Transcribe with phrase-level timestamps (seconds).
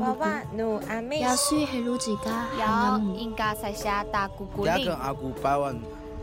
[0.00, 4.72] 娃娃努阿米，也许还如自家，有应该才下大姑姑岭。
[4.72, 5.78] 伢跟阿姑拜完，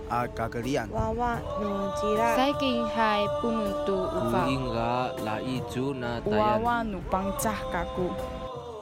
[0.10, 0.90] 阿家个里人。
[0.92, 3.96] 娃娃努吉拉，最近还不能读。
[3.96, 6.20] 古应该来一周，那。
[6.26, 8.10] 娃娃努帮扎个姑。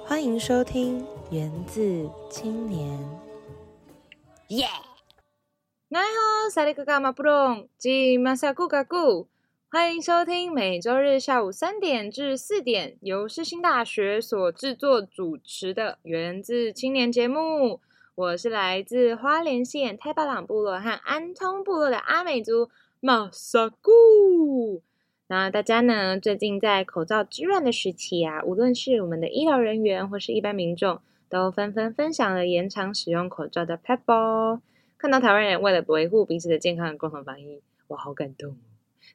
[0.08, 2.98] 欢迎收听，源自青年。
[4.48, 4.68] 耶！
[5.90, 9.28] 奈好，啥里个个马布隆，今马啥姑个姑。
[9.76, 17.82] 欢迎收听每周日下午三点至四点由世新大学所制作主持的《源自青年》节目。
[18.16, 22.70] 我是来自花莲县太巴朗部落和安通部落的阿美族
[23.02, 24.82] 马萨古。
[25.28, 34.62] 那大家呢，最近在口罩之乱的时期啊，无论是我们的医疗人员或是一般民众，都纷纷分享了延长使用口罩的 pebble。
[34.98, 38.56] 看到台湾人为了维护彼此的健康的共同防疫，我好感动。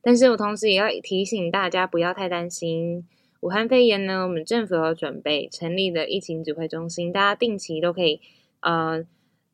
[0.03, 3.06] 但是我同时也要提醒大家不要太担心。
[3.41, 8.21] 武汉肺炎呢，我们政府有准备成立的疫情指挥中心，大家定期都可以
[8.61, 9.03] 呃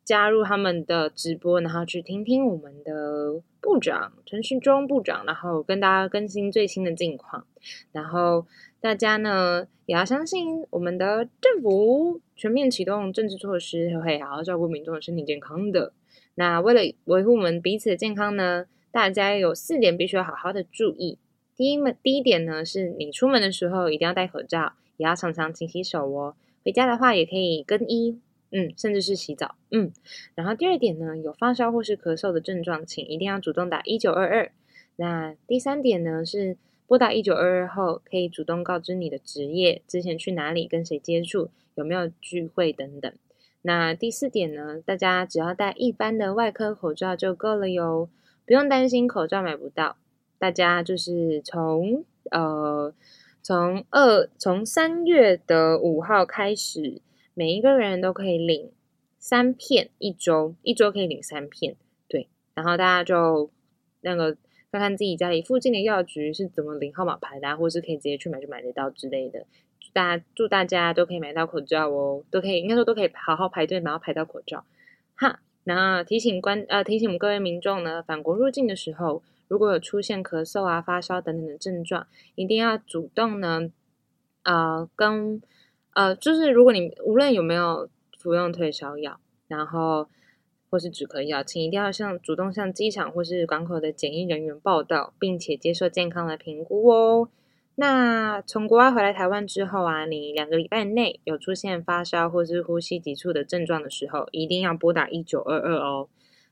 [0.04, 7.46] 加入他们的直播，然后去听听我们的部长陈时中部长，然后跟大家更新最新的近况。
[7.92, 8.46] 然后
[8.80, 15.92] 大家呢也要相信我们的政府全面启动政治措施，会好好照顾民众的身体健康的。
[16.34, 21.18] 那为了维护我们彼此的健康呢，大家有四点必须要好好的注意。
[21.54, 26.34] 第一第一点呢，是你出门的时候一定要戴口罩，也要常常勤洗手哦。
[26.64, 28.18] 回家的话也可以更衣，
[28.52, 29.92] 嗯，甚至是洗澡，嗯。
[30.34, 34.50] 然后第二点呢，有发烧或是咳嗽的症状，请一定要主动打一九二二。
[34.96, 43.12] 那第三点呢是拨打一九二二后，可以主动告知你的职业、之前去哪里、跟谁接触、有没有聚会等等。
[43.60, 48.08] 那第四点呢，大家只要戴一般的外科口罩就够了哟，
[48.46, 49.96] 不用担心口罩买不到。
[50.38, 52.94] 大家就是从呃
[53.42, 57.00] 从二从三月的五号开始，
[57.34, 58.70] 每一个人都可以领
[59.18, 61.76] 三片一周，一周可以领三片，
[62.06, 62.28] 对。
[62.54, 63.50] 然后大家就
[64.02, 64.36] 那个
[64.70, 69.46] 看看自己家里附近的药局是怎么领号码牌的、啊，或是可以直接去买就买得到之类的。
[69.80, 74.64] 祝大家祝大家都可以买到口罩哦，都可以应该说都可以好好排队，然后排到口罩。
[75.14, 82.06] 哈，那提醒观呃提醒我们各位民众呢，返国入境的时候，如果有出现咳嗽啊、发烧等等的症状，
[82.36, 83.68] 一定要主动呢，
[84.44, 85.42] 呃跟
[85.94, 89.18] 呃就是如果你无论有没有服用退烧药，
[89.48, 90.08] 然后
[90.70, 97.28] 或是止咳药，请一定要向主动向机场或是港口的检疫人员报到，并且接受健康的评估哦。
[97.78, 106.08] 那从国外回来台湾之后啊，你两个礼拜内有出现发烧或是呼吸急促的症状的时候，一定要拨打一九二二哦。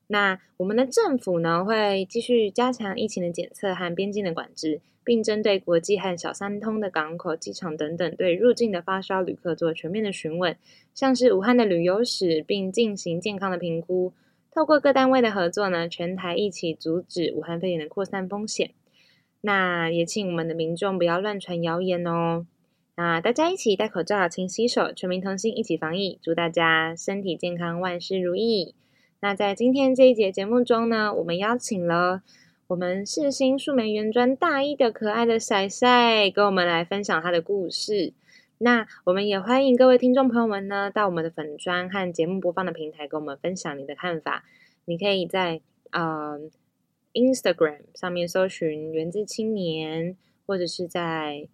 [0.09, 10.55] 那我们的政府呢，会继续加强疫情的检测和边境的管制，并针对国际和小三通的港口、机场等等，对入境的发烧旅客做全面的询问，
[10.93, 14.13] 像是武汉的旅游史，并进行健康的评估。
[14.53, 18.73] 透过各单位的合作呢，全台一起阻止武汉肺炎的扩散风险。
[19.47, 22.47] 那也请我们的民众不要乱传谣言哦。
[22.97, 26.19] 那大家一起戴口罩、勤洗手，全民同心，一起防疫。
[26.23, 28.75] 祝大家身体健康，万事如意。
[29.21, 32.23] 那在今天这一节节目中呢，我们邀请了
[32.69, 38.15] 我们世新树莓原专大一的可爱的赛赛，跟我们来分享他的故事。
[38.57, 44.45] 那我们也欢迎各位听众朋友们呢，到我们的粉专和节目播放的平台，跟我们分享你的看法。
[44.87, 46.39] 你可以在呃
[47.15, 50.17] Instagram 上面搜寻“源自青年”，
[50.47, 51.49] 或者是在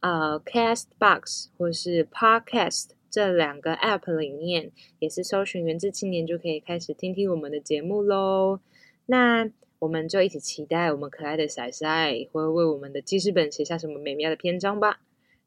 [0.00, 8.60] 呃 Castbox 或是 Podcast 这两个 App 里面，也是搜寻“源自青年”就可以开始听听我们的节目喽。
[9.06, 15.00] 那我们就一起期待我们可爱的仔仔会为我们的记事本写下什么美妙的篇章吧！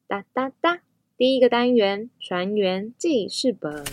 [0.07, 0.81] 哒哒哒，
[1.17, 3.83] 第一个单元船员记事本。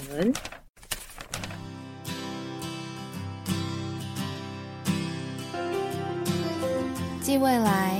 [7.32, 7.98] 记未来，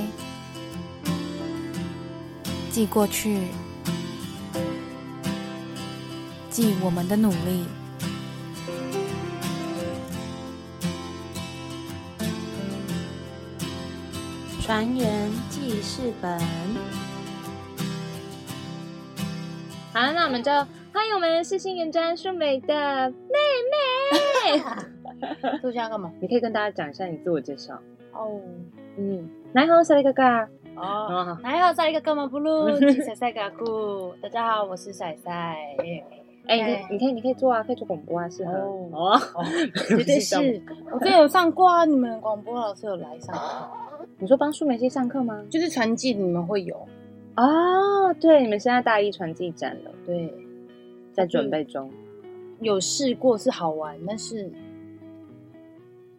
[2.69, 3.47] 记过去，
[6.51, 7.65] 记我们的努力。
[14.61, 16.39] 船员记事本，
[19.93, 20.51] 好，那我们就
[20.93, 23.17] 欢迎我们世新原专树美的妹
[24.53, 24.63] 妹。
[25.63, 26.11] 录下干嘛？
[26.21, 27.73] 你可以跟大家讲一下你自我介绍。
[28.11, 28.39] 哦
[28.95, 30.23] 嗯，你好，萨利哥哥。
[30.75, 32.69] 哦，你，好，在一个干嘛不录？
[32.79, 35.57] 吉赛赛嘎酷，大家好，我是赛赛。
[36.45, 38.51] 哎、你可以，你可以，你可以做啊，可以做广播啊，适合。
[38.53, 39.19] 哦
[39.87, 40.35] 绝对是。
[40.91, 45.43] 我之前有上过啊，你们广播老师有来上课，你说帮树梅系上课吗？
[45.49, 46.75] 就是传记你们会有，
[47.37, 50.31] 哦，对，你们现在大一传记展了，对，
[51.11, 51.89] 在准备中。
[52.59, 54.51] 有试过是好玩，但是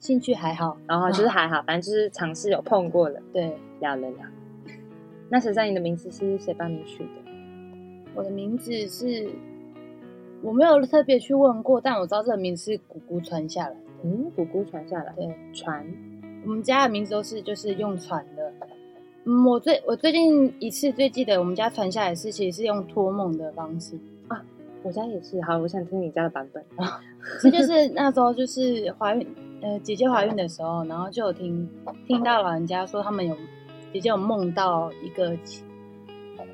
[0.04, 0.76] 兴趣还好。
[0.86, 4.26] 然后就是还好，反正就是尝试有碰过了，对，聊了聊。
[5.30, 7.08] 那谁在你的名字是谁帮你取的？
[8.14, 9.30] 我的名字是
[10.42, 13.76] 我没有特别去问过，但我知道这个名字是姑姑传下来的。
[14.02, 15.82] 嗯，姑姑传下来，对，传。
[16.44, 18.52] 我们家的名字都是就是用传的。
[19.24, 23.98] 嗯，我最我最近一次最记得我们家传下来是其实是用托梦的方式
[24.28, 24.44] 啊，
[24.82, 25.40] 我家也是。
[25.40, 27.00] 好，我想听你家的版本啊。
[27.40, 29.26] 这就是那时候就是怀孕，
[29.64, 31.66] 呃，姐姐怀孕的时候，然后就有听
[32.06, 33.34] 听到老人家说他们有
[33.94, 35.34] 姐姐有梦到一个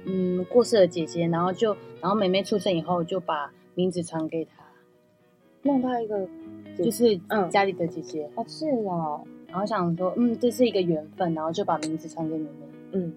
[0.07, 4.53] 嗯过世的姐姐，然后就然后妹妹出生以后就把名字传给她，
[5.63, 6.25] 梦到一个，
[6.79, 13.13] 就是嗯家里的姐姐，哦，是哦，然后想说嗯这是一个缘分，然后就把名字传给妹妹，嗯。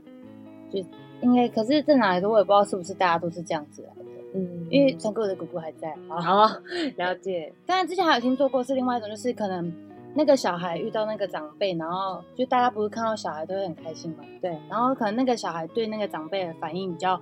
[0.71, 0.79] 就
[1.21, 6.17] 应该可是这哪来的我也不知道是不是大家都是这样子来的，嗯，因为传给我的姑姑还在啊。
[6.27, 6.61] 哦，
[6.97, 9.71] 了解，当然之前还有听说过是另外一种，就是可能
[10.15, 17.19] 那个小孩遇到那个长辈，然后就大家不是看到小孩都会很开心嘛，对，然后可能那个小孩对那个长辈的反应比较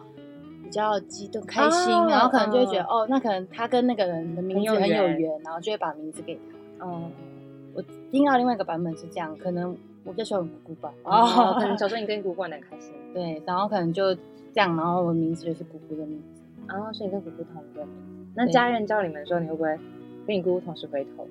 [0.63, 6.35] 比较激动开心，哦然后可能就会觉得哦，那可能他跟那个人的名字很有缘有，然后就会把名字给
[6.79, 6.85] 他。
[6.85, 7.03] 哦，
[7.73, 7.81] 我
[8.11, 14.21] 听到另外一个版本是这样，可能我比较喜欢姑姑吧，哦， 可能小时候你跟姑姑玩的开心，对，然后可能就这
[14.55, 16.30] 样，然后我的名字就是姑姑的名字。
[16.71, 17.87] 然后所以你跟姑姑同名。
[18.35, 19.77] 那家人叫你们的时候，你会不会
[20.25, 21.27] 跟你姑姑同时回头？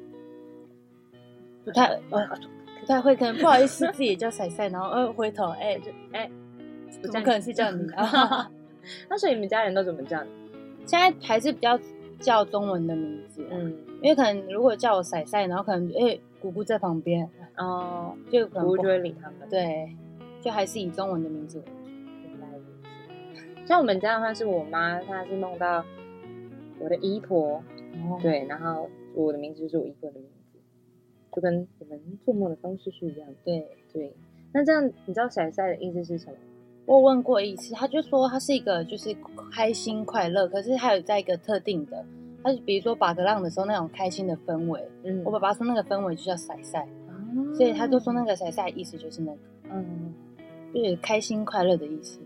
[1.64, 2.26] 不太，呃，
[2.80, 6.30] 不太会，可能不好意思自己也叫彩彩，然后呃回头，哎、就哎，
[7.02, 8.50] 怎么可能是叫你啊？
[9.08, 10.30] 那所以你们家人都怎么叫你？
[10.86, 11.78] 现在还是比较
[12.18, 19.48] 叫中文的名字，嗯，嗯，因为可能如果叫我彩彩，然后可能哎、姑姑在旁边，哦，就可能姑姑就会理他们。
[19.48, 19.94] 对，
[20.40, 21.62] 就还是以中文的名字。
[23.70, 25.84] 像我们家的话，是我妈，她是梦到
[26.80, 27.62] 我的姨婆，
[27.94, 30.58] 哦，对，然后我的名字就是我姨婆的名字，
[31.32, 33.28] 就跟我们做梦的方式是一样。
[33.44, 34.12] 对，对，
[34.52, 36.32] 那这样你知道“骰赛”的意思是什么？
[36.84, 39.16] 我问过一次，他就说他是一个就是
[39.52, 42.04] 开心快乐，可是他有在一个特定的，
[42.42, 49.38] 他是比如说把格浪的时候那种开心的氛围，嗯我爸爸说那个氛围就叫彩赛，哦所以他就说那个彩赛意思就是那个，
[49.70, 50.12] 嗯，
[50.74, 52.18] 就是开心快乐的意思。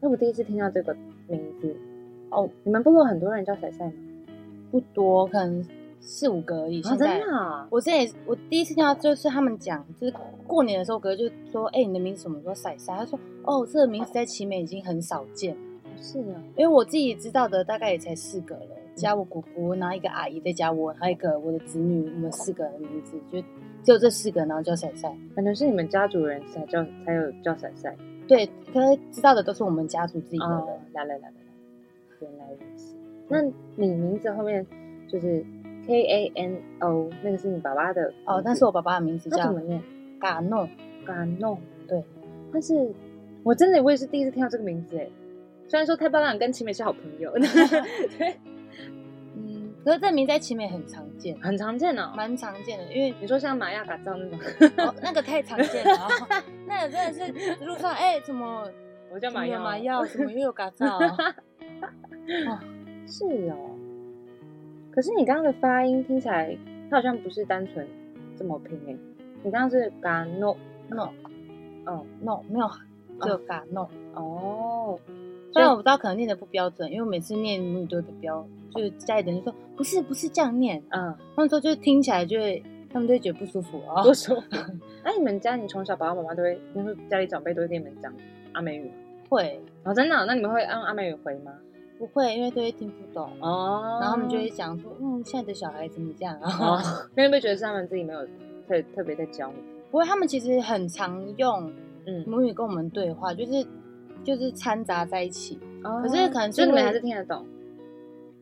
[0.00, 0.94] 那 我第一次听到这个
[1.28, 1.74] 名字
[2.30, 3.92] 哦，你们部落很多人叫赛赛吗？
[4.70, 5.64] 不多，可能
[6.00, 6.82] 四五个而已。
[6.82, 7.68] 现在、真的啊？
[7.70, 10.14] 我之前也我第一次听到就是他们讲，就是
[10.46, 15.56] 过年的时候，哥就说：“哎、你的名字什么？”我说：“赛赛。”他说：“哦，这个名字在奇美已经很少见，
[16.00, 18.66] 是啊，因为我自己知道的大概也才四个了，
[18.96, 23.40] 加我姑姑，然后一个阿姨，再加我，还有一个我的子女，我们四个人的名字就
[23.84, 25.16] 只有这四个，然后叫赛赛。
[25.36, 27.96] 感觉是你们家族人才叫才有叫赛赛。
[28.26, 30.46] 对，可是知道的都是我们家族自己的
[30.92, 31.34] 来来来来来，
[32.20, 32.94] 原来如此。
[33.28, 33.42] 那
[33.76, 34.66] 你名字后面
[35.08, 35.44] 就是
[35.86, 39.82] K A N O，那个是你爸爸的哦，那那是我爸爸的名字叫那怎么念？
[40.20, 40.68] 嘎诺。
[41.04, 41.58] 嘎诺。
[41.86, 42.02] 对，
[42.52, 42.92] 但是
[43.42, 45.08] 我真的我也是第一次听到这个名字哎。
[45.66, 47.32] 虽然说太棒了，跟奇美是好朋友，
[49.84, 52.12] 可是这名在奇美很常见，很常见哦。
[52.16, 54.38] 蛮常见的，因为你说像玛雅嘎造那种，
[54.78, 58.68] 哦，那个太常见了，哦 那个真的是路上哎、怎么
[59.12, 60.98] 我叫玛雅玛雅，怎么又有嘎造？
[60.98, 62.58] 哦，
[63.06, 63.70] 是哦。
[64.90, 66.56] 可是你刚刚的发音听起来，
[66.90, 67.86] 它好像不是单纯
[68.38, 68.96] 这么拼诶。
[69.42, 70.56] 你刚刚是嘎诺
[70.88, 71.10] ，no
[71.84, 72.70] 哦 no 没有，
[73.20, 73.86] 只有嘎 no。
[74.14, 74.98] 哦，
[75.52, 82.62] 虽然我不知道可能念的不标准，因为我每次念母语都会被标，就是家里人就说不是不是这样念，嗯，他们说就听起来就会，
[82.92, 84.02] 他们就会觉得不舒服哦。
[84.02, 84.42] 不舒服。
[85.04, 88.12] 那你们家，你从小爸爸妈妈都会，比如说家里长辈都会跟你们讲
[88.52, 88.94] 阿美语吗？
[89.28, 91.52] 会哦，真的哦、那你们会按阿美语回吗？
[91.98, 92.34] 不会？
[92.36, 96.50] 因为都会听不懂，哦然后他们就会讲说，嗯，现在的小孩怎么这样啊？
[96.60, 96.82] 哦，
[97.14, 98.26] 那会不会觉得是他们自己没有
[98.68, 99.54] 特特别在教你？
[99.90, 101.72] 不会，他们其实很常用
[102.06, 103.66] 嗯，母语跟我们对话，就是
[104.24, 107.46] 就是掺杂在一起，哦可是可能就是你们还是听得懂，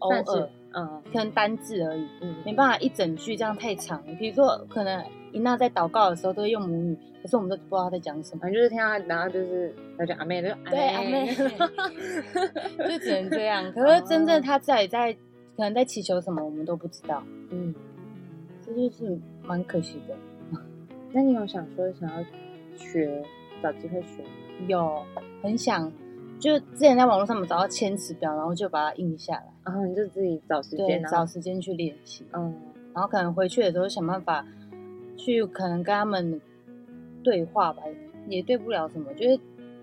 [0.02, 4.02] 偶算是尔嗯可能单字而已，嗯，没办法一整句这样太长。
[4.18, 11.34] 比如说，可能伊娜在祷告的时候都会用母语，可是我们都不知道她在讲什么，反正就是听她，然后就是她讲阿妹，就对阿妹
[12.88, 13.70] 就只能这样。
[13.72, 15.12] 可是真正她自己在
[15.56, 17.74] 可能在祈求什么，我们都不知道，嗯，
[18.64, 20.14] 这就是蛮可惜的。
[21.14, 22.24] 那你有想说想要
[22.74, 23.22] 学，
[23.62, 24.28] 找机会学吗？
[24.66, 25.02] 有
[25.42, 25.92] 很想，
[26.42, 32.26] 就之前在网络上面找到千词表，然后就把它印下来，然后你就自己找时间，，找时间去练习。
[32.32, 32.52] 嗯
[32.92, 34.44] 然后可能回去的时候想办法
[35.16, 36.38] 去可能跟他们
[37.22, 37.82] 对话吧，
[38.28, 39.40] 也对不了什么，就是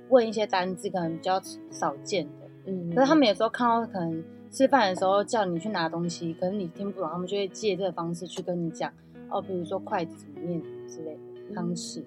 [0.09, 2.31] 问一些单字，可能比较少见的。
[2.65, 8.91] 嗯，可是他们有时候看到可能吃饭的时候叫你去拿东西，可是你听不懂，他们就会借这个方式去跟你讲
[9.29, 12.03] 哦，比如说筷子里面之类的汤匙，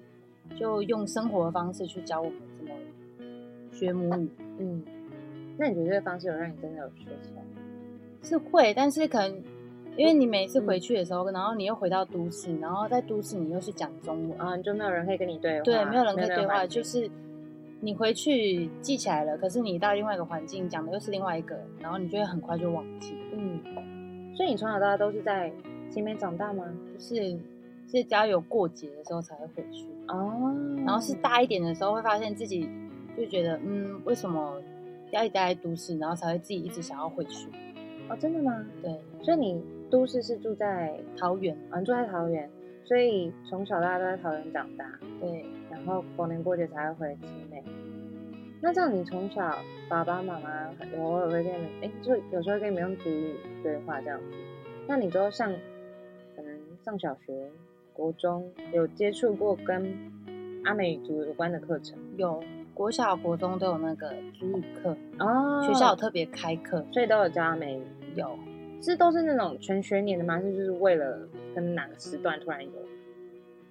[0.55, 2.39] 就用生活的方式去教我们
[3.83, 4.29] 学母语。
[4.59, 4.83] 嗯，
[5.57, 7.43] 那你觉得这个方式有让你真的有学起来？
[8.21, 9.43] 是会，但是可能
[9.97, 17.09] 因为你每次回去的时候，然后你又回到都市，然后在都市你又是讲中文，啊，你就没有人可以跟你对话，对，没有人可以对话，就是
[17.81, 23.13] 你回去记起来了，可是你到另外一个环境讲的又是另外一个，然后你就会很快就忘记。
[23.33, 23.59] 嗯，
[24.35, 25.51] 所以你从小到大都是在
[25.91, 26.63] 前面长大吗？
[26.93, 27.37] 就是
[27.87, 32.69] 是只要有过节的时候才会回去，哦，然后是大一点的时候会发现自己
[33.17, 34.61] 就觉得，嗯，为什么
[35.11, 37.49] 要一直待在都市，然后才会自己一直想要回去。
[38.09, 38.65] 哦，真的吗？
[38.81, 42.49] 对，所以你都市是住在桃园，啊，你住在桃园，
[42.85, 47.63] 所以从小到大都在桃园长大，对，然后逢年过节才会回青美。
[48.61, 49.57] 那这样你从小
[49.89, 54.25] 爸爸妈妈偶尔会跟你们，哎，就有时候跟你们用主语对话这样子。
[54.87, 55.53] 那你都上
[56.35, 57.49] 可能上小学、
[57.93, 59.95] 国中有接触过跟
[60.65, 62.43] 阿美族有关的课程有
[62.73, 67.83] 国小、国中都有那个主语课，哦学校有特别开课，所以都有教阿美语，
[68.15, 68.37] 有。
[68.81, 70.33] 是都是那种全学年的吗？
[70.33, 71.19] 还是就是为了
[71.55, 72.71] 可能哪个时段突然有？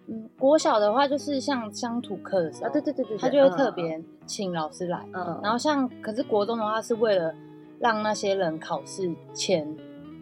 [0.07, 7.35] 嗯，国小的话就是像乡土课的时候，啊，对对对对，他就会特别请老师来，嗯，嗯，然后像可是国中的话是为了
[7.79, 9.69] 让那些人考试前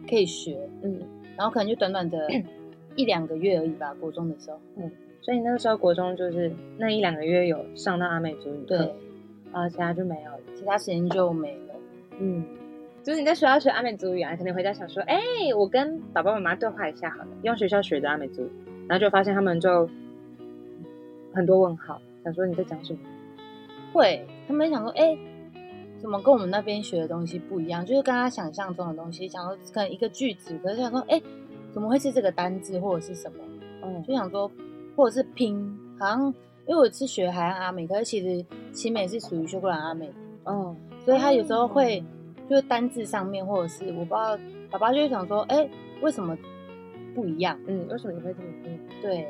[0.09, 0.99] 可以学，嗯，
[1.37, 2.27] 然后可能就短短的
[2.97, 4.59] 一两个月而已吧，国中的时候，
[5.21, 8.93] 所以那个时候国中就是那一两个月有上到阿美族语课对，，
[9.51, 10.39] 啊，其他就没有了。
[10.55, 11.75] 其他时间就没了。
[12.19, 12.43] 嗯，
[13.03, 15.19] 就是你在学校学阿美族语啊，可能回家想说，哎、
[15.55, 18.51] 我跟爸爸妈妈对话一下好了，用学校学的阿美族语，
[18.87, 19.87] 然后就发现他们就
[21.33, 22.99] 很多问号，想说你在讲什么？
[23.93, 25.17] 会，他们想说，哎、
[25.99, 27.85] 怎么跟我们那边学的东西不一样？
[27.85, 31.21] 就是跟他想象中的东西，想说可能一个句子，可是想说，哎、
[31.71, 33.37] 怎么会是这个单字或者是什么？
[33.83, 34.51] 嗯，就想说，
[34.95, 36.33] 或者是拼，好像
[36.67, 40.11] 因为我是学海岸阿美，可是其实奇美是属于修格兰阿美，
[40.43, 42.03] 哦，所以他有时候会
[42.49, 44.37] 就是单字上面，或者是我不知道，
[44.69, 45.67] 爸爸就会想说，哎、
[46.01, 46.37] 为什么
[47.15, 47.59] 不一样？
[47.67, 48.79] 嗯，为什么你会这么拼？
[49.01, 49.27] 对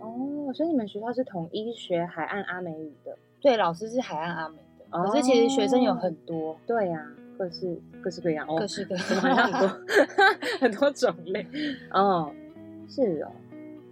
[0.00, 3.16] 哦，所以你们学校是统一学海岸阿美语的？
[3.40, 7.06] 对，老师是海岸阿美的，哦可是其实学生有很多，对呀、
[7.38, 9.80] 各式各式各样哦，各式各怎么好像很多
[10.60, 11.46] 很多种类？
[11.90, 12.30] 哦，
[12.88, 13.30] 是哦。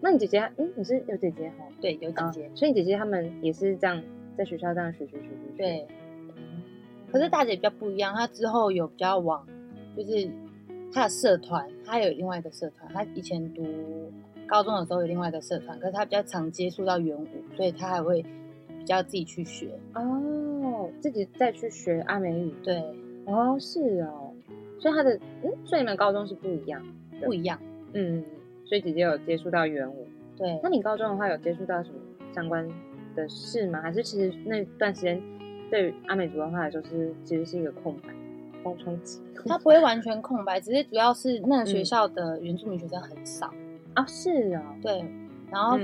[0.03, 1.65] 那你姐姐，嗯，你是有姐姐哈？
[1.81, 4.03] 对，有姐啊姐，所以你姐姐他们也是这样
[4.37, 5.57] 在学校这样学学学学学。
[5.57, 5.87] 对。
[7.13, 9.47] 可是大姐比较不一样，她之后有比较往，
[9.95, 10.29] 就是
[10.93, 12.91] 她的社团，她有另外一个社团。
[12.93, 13.63] 她以前读
[14.49, 18.23] 高中的时候有另外一个社团，可是她比较常接触到元舞，所以她还会
[18.79, 19.69] 比较自己去学。
[19.95, 22.53] 哦，自己再去学阿美语。
[22.65, 22.83] 对，
[23.27, 24.33] 哦，是哦。
[24.81, 26.83] 所以她的，嗯，所以你们高中是不一样。
[27.23, 27.61] 不一样。
[27.93, 28.25] 嗯，
[28.73, 30.09] 所以姐姐有接触到元舞。
[30.35, 31.97] 对那，你高中的话有接触到什么
[32.35, 32.67] 相关
[33.15, 33.83] 的事吗？
[33.83, 35.23] 还是其实那段时间
[35.71, 38.09] 对于阿美族文化来说是其实是一个空白、
[38.63, 39.21] 空窗期？
[39.45, 43.53] 它不会完全空白，只是主要是那学校的原住民学生很少。
[43.93, 44.75] 啊，是啊。
[44.81, 45.05] 对，
[45.51, 45.79] 然后。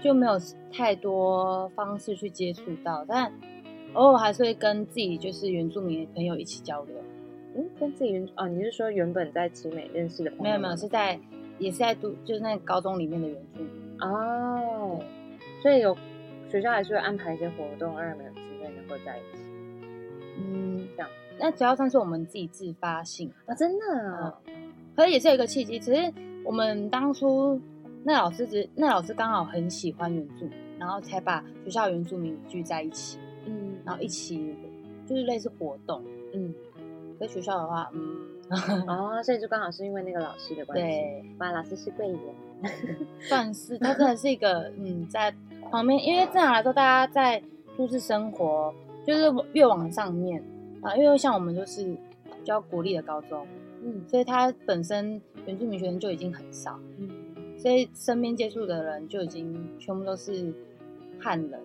[0.00, 0.32] 就没有
[0.72, 3.32] 太多方式去接触到，但
[3.92, 6.96] 偶尔还是会跟自己就是原住民的朋友一起交流。
[7.54, 10.42] 嗯，跟自己原哦，你是说原本在奇美认识的朋友？
[10.42, 11.16] 没有没有，是在
[11.58, 14.00] 也是在读就是那高中里面的原住民。
[14.00, 14.98] 哦，
[15.62, 15.96] 所以有
[16.50, 19.42] 学校还是会安排一些活动，让你们有机会能够在一起。
[20.38, 21.08] 嗯，这样。
[21.38, 23.84] 那主要算是我们自己自发性，啊，真的
[24.16, 24.34] 啊，
[24.94, 26.12] 可是也是有一个契机，只是
[26.44, 27.60] 我们当初
[28.04, 33.70] 那老师只那老师刚好很喜欢原住民，然后才把学校原住民聚在一起，嗯。
[33.84, 34.54] 然后一起
[35.06, 36.04] 就是类似活动。
[36.34, 36.54] 嗯，
[37.18, 38.00] 在学校的话，嗯，
[38.86, 42.20] 哦，所以就刚好是因为那个老师的关系，对，哇，老师是贵人，
[43.20, 45.34] 算是，他真的是一个，嗯，在
[45.70, 47.42] 旁边，因为正常来说，大家在
[47.76, 48.74] 都市生活，
[49.06, 50.42] 就是越往上面
[50.82, 53.46] 啊，因为像我们就是比较国立的高中，
[53.82, 57.08] 嗯所以他本身原住民学生就已经很少，嗯
[57.58, 60.52] 所以身边接触的人就已经全部都是
[61.20, 61.60] 汉人，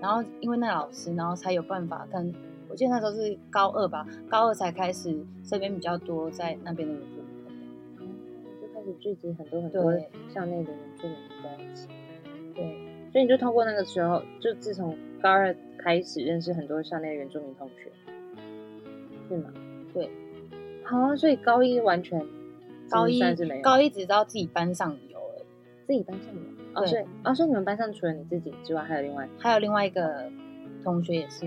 [0.00, 2.32] 然后因为那老师，然后才有办法跟，
[2.72, 5.14] 我记得那时候是高二吧，高二才开始
[5.44, 7.26] 身边比较多在那边的原住民
[7.98, 11.86] 朋友，就开始聚集很多很多对校内的原住民在一起，
[12.54, 12.64] 对。
[13.12, 17.92] 所以你就通过那个时候，就自从高二开始认识很多校内的原住民同学，
[19.28, 19.52] 是吗？
[19.92, 20.10] 对。
[20.82, 22.18] 好啊，所以高一完全
[22.88, 23.20] 高一
[23.60, 25.44] 高一只知道自己班上有而已，
[25.86, 26.40] 自己班上有
[26.72, 30.32] 哦，对所以哦，所以你们班上除了你自己之外，还有另外还有另外一个
[30.82, 31.44] 同学也是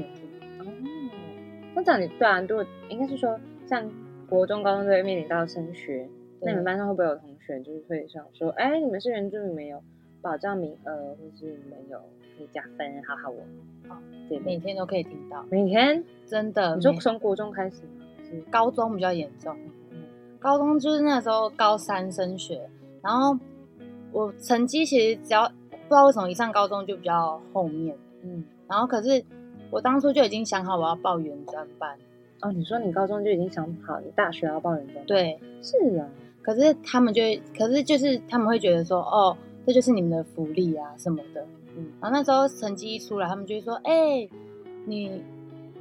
[1.76, 3.88] 那这样你对啊，如果应该是说，像
[4.28, 6.08] 国中、高中都会面临到升学，
[6.42, 9.84] 那你们班上会不会有同学就是会想说，哎，你们是原住民没有
[10.22, 12.00] 保障名额，或是你们有
[12.38, 13.42] 可以加分，好好我。
[13.94, 16.76] 哦，对，每天都可以听到，每天，真的。
[16.76, 18.06] 你说每从国中开始吗？
[18.24, 19.56] 是高中比较严重，
[19.92, 20.02] 嗯
[20.40, 22.68] 高中就是那时候高三升学，
[23.04, 23.38] 然后
[24.12, 29.24] 我成绩其实只要不知道为什么一上高中就比较后面，嗯，然后可是
[29.70, 31.98] 我当初就已经想好我要报原专班，
[32.42, 36.08] 哦，你说你高中就已经想好你大学要报原专班？，对，是啊，
[36.42, 39.36] 可是他们就会，可是就是他们会觉得说，哦，
[39.66, 41.46] 这就是你们的福利啊什么的，
[41.78, 44.28] 嗯然后那时候成绩一出来，他们就会说，哎、
[44.86, 45.22] 你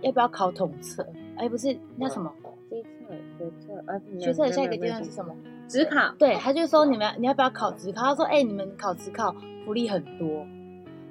[0.00, 1.06] 要不要考统测？
[1.36, 2.32] 哎、不是那什么
[2.70, 5.34] 机测、学测，呃，没有学测的下一个阶段是什么？
[5.66, 8.02] 职考，对，他就说你们你要不要考职考？
[8.02, 10.46] 他说，哎、你们考职考福利很多。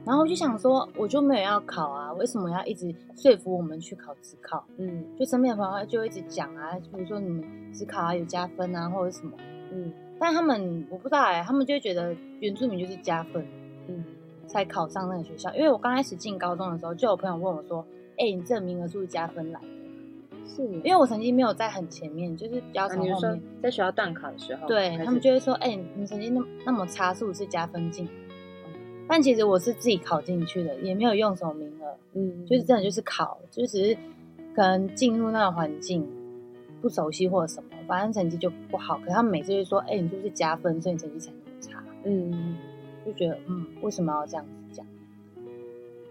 [0.05, 4.63] 然后我就想说，我就没有要考啊，为什么要一直说服我们去考职考？
[4.77, 7.43] 嗯就身边的朋友就一直讲啊，比如说你们
[7.73, 9.31] 职考啊有加分啊，或者什么。
[9.71, 13.45] 嗯但他们我不知道哎、他们就会觉得原住民就是加分
[13.87, 14.03] 嗯
[14.47, 15.53] 才考上那个学校。
[15.55, 17.85] 因为我刚开始进高中的时候，就有朋友问我说
[18.17, 19.67] ：“哎、你这个名额是不是加分来的
[20.45, 23.41] 是，？”因为我成绩没有在很前面，就是比较从后面。
[23.61, 28.07] 在学校断考的时候，对他们就会说：“哎、你成绩那那么差，是不是加分进？”
[29.07, 33.97] 但其实我是自己考进去的，也没有用什么名额，嗯，就是真的就是考，就只是
[34.55, 36.07] 可能进入那个环境
[36.81, 38.97] 不熟悉或者什么，反正成绩就不好。
[38.99, 42.57] 可是他们每次就说：“哎、你就是加分，所以你成绩才那么差？”嗯，
[43.05, 44.85] 就觉得嗯，为什么要这样子讲？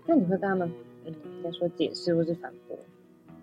[0.07, 0.71] 那你会跟他们
[1.05, 2.77] 嗯在说解释或是反驳？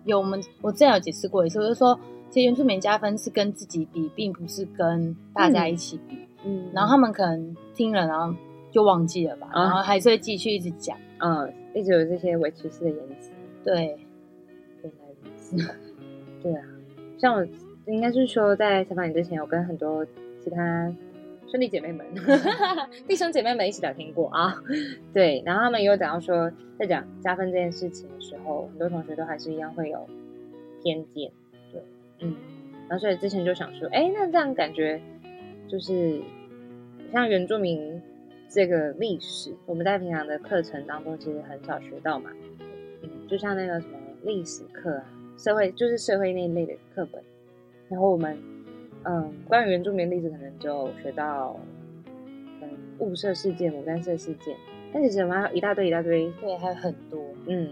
[0.04, 1.98] 有我们我之前有解释过一次，我就说，
[2.30, 6.16] 其实原住民加分是跟自己比，并不是跟大家一起比。
[6.44, 8.34] 嗯然后他们可能听了，然后
[8.70, 10.96] 就忘记了吧，啊然后还是会继续一直讲。
[11.18, 13.30] 嗯，一直有这些维持式的言辞，
[13.64, 13.98] 对，
[14.82, 15.56] 原来如此。
[16.42, 16.64] 对啊，
[17.18, 17.46] 像我
[17.86, 20.06] 应该是说，在采访你之前，我跟很多
[20.42, 20.90] 其他
[21.46, 22.06] 兄弟姐妹们、
[23.06, 24.62] 弟兄姐妹们一起聊天过啊。
[25.12, 30.08] 对，然后他们也有讲到说，在讲加分这件事情的时候，很多同学都还是一样会有
[30.82, 31.30] 偏见。
[31.70, 31.82] 对，
[32.20, 32.34] 嗯，
[32.88, 34.98] 然后所以之前就想说，哎，那这样感觉
[35.68, 36.22] 就是
[37.12, 38.00] 像原住民
[38.50, 42.30] 这个历史，我们在平常的课程当中其实很少学到嘛。
[43.02, 45.04] 嗯，就像那个什么历史课啊，
[45.38, 47.22] 社会就是社会那一类的课本，
[47.88, 48.36] 然后我们
[49.04, 51.58] 嗯，关于原住民历史可能就学到
[52.60, 54.56] 嗯雾社事件、牡丹社事件，
[54.92, 57.24] 但其实我们还有一大堆一大堆，对，还有很多。
[57.46, 57.70] 嗯，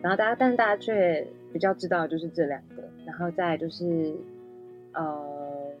[0.00, 4.14] 然后大家但是大家却比较知道的就是这两个，然后再就是
[4.92, 5.72] 呃，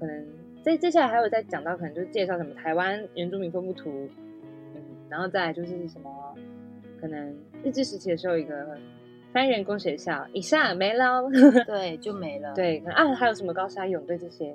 [0.00, 0.26] 可能
[0.62, 4.08] 接接下来还有再讲到可能就是介绍什么台湾原住民分布图，
[4.74, 6.10] 嗯，然后再就是什么
[7.00, 8.76] 可能日治时期的时候一个
[9.32, 11.22] 翻人工学校，以上没了。
[11.66, 14.54] 对，就没了。，对，可能啊还有什么高沙泳队这些，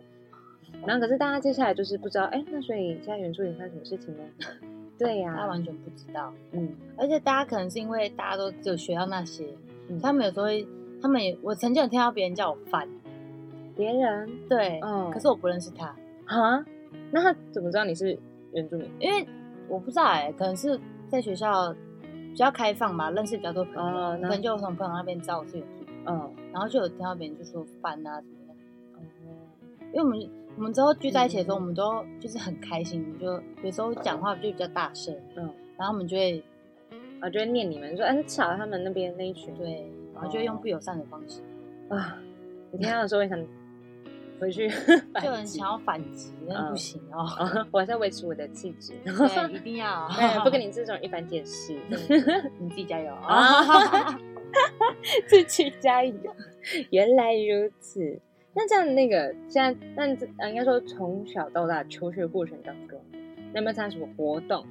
[0.86, 4.24] 然后可是大家接下来就是不知道，哎，那所以现在原住民发生什么事情呢？
[5.00, 6.34] 对呀、大家完全不知道。
[6.52, 9.46] 嗯而且大家可能是因为大家都只有学到那些，
[9.90, 10.66] 嗯他们有时候会，
[11.02, 12.88] 他们也，我曾经有听到别人叫我范，
[13.76, 15.10] 别人对，嗯。
[15.12, 16.66] 可是我不认识他，啊，
[17.12, 18.18] 那他怎么知道你是
[18.54, 18.90] 原住民？
[19.00, 19.28] 因为
[19.68, 21.74] 我不知道哎、可能是在学校
[22.32, 28.58] 比较开放吧，认识比较多朋友，哦可能就从朋友那边知道我是原住民，嗯，然后就有听到别人就说翻啊怎么样，
[28.96, 29.00] 哦，
[29.94, 31.60] 因为我们我们之后聚在一起的时候，嗯。
[31.60, 36.44] 我们都就是很开心，就有时候讲话就比较大声，嗯，然后我们就会
[37.22, 41.42] 我就会念你们说，哎，吵他们那边那一群，对，然后就会用不友善的方式，
[41.90, 42.18] 啊，
[42.72, 43.40] 你听到的时候也想
[44.40, 44.70] 回去
[45.22, 51.74] 就很想要反击，那不嗯行哦， 啊，我还是要维持我的气质，对，一定要， 哎不跟你这种一般见识，
[52.60, 54.20] 你自己加油啊，
[55.28, 56.14] 自己加油。
[56.90, 58.20] 原来如此，
[58.54, 64.66] 那这样那个现在，那应该说从小到大求学过程当中，你有没有参加什么活动？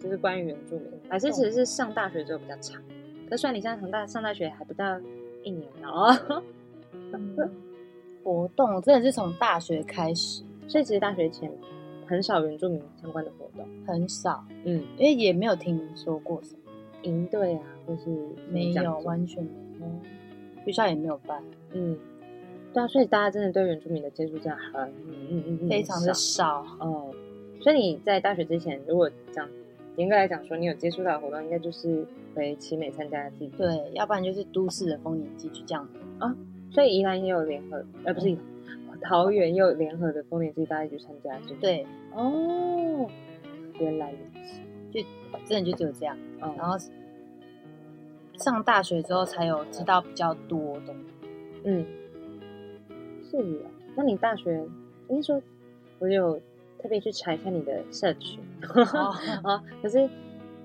[0.00, 2.82] 就是关于原住民，还是其实是上大学之后比较长？
[3.28, 4.98] 可是虽然你现在上大上大学还不到
[5.42, 6.42] 一年哦，
[8.22, 11.50] 活动真的是从大学开始所以其实大学前
[12.06, 16.60] 很少原住民相关的活动，很少，嗯，因为也没有听说过什么，
[17.02, 18.10] 营队啊，或是
[18.50, 21.98] 没有，完全没有，学校也没有办，嗯，
[22.72, 26.86] 对啊，所以大家真的对原住民的接触真的很嗯嗯嗯嗯非常的少少。
[26.86, 27.14] 哦。
[27.60, 29.48] 所以你在大学之前，如果讲
[29.96, 35.86] 严格来讲说，你有接触到的活动，应该就是回奇美参加季。，对，要不然就是都市的风影祭，就这样。
[36.70, 38.38] 所以宜兰也有联合，呃，不是宜
[38.88, 41.58] 兰，桃园也有联合的丰年祭，大家一起参加是吗？
[41.60, 43.08] 对，哦，
[43.78, 44.60] 原来如此。
[44.92, 45.00] 就
[45.46, 46.16] 真的就只有这样。
[46.42, 46.76] 嗯，然后
[48.36, 50.94] 上大学之后才有知道比较多的。
[51.62, 51.86] 嗯，
[53.30, 53.70] 是啊。
[53.94, 54.52] 那你大学
[55.08, 55.40] 应该说，
[56.00, 56.40] 我有
[56.80, 59.62] 特别去查一下你的社群哦啊。
[59.80, 60.10] 可是，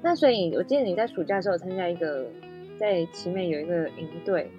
[0.02, 2.26] 那所以我记得你在暑假的时候有参加一个
[2.80, 4.50] 在奇美有一个营队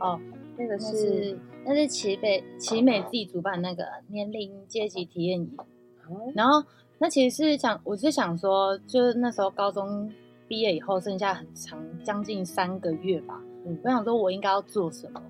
[0.00, 0.18] 哦，
[0.56, 5.50] 那个是是那是奇北奇美自己主办那个年龄阶级体验营，
[6.08, 6.32] 哦。
[6.34, 6.62] 然后
[6.98, 10.12] 那其实是想，我是想说，就是那时候高中
[10.46, 13.78] 毕业以后，剩下很长将近三个月吧，嗯。
[13.82, 15.22] 我想说我应该要做什么，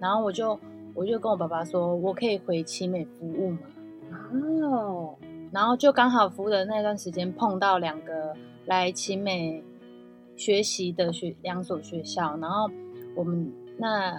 [0.00, 0.58] 然后我就
[0.94, 3.60] 我就跟我爸爸说，我可以回奇美服务嘛，
[4.62, 5.14] 哦，
[5.52, 8.34] 然后就刚好服务的那段时间碰到两个
[8.66, 9.62] 来奇美
[10.36, 12.70] 学习的学两所学校，然后
[13.14, 14.18] 我们那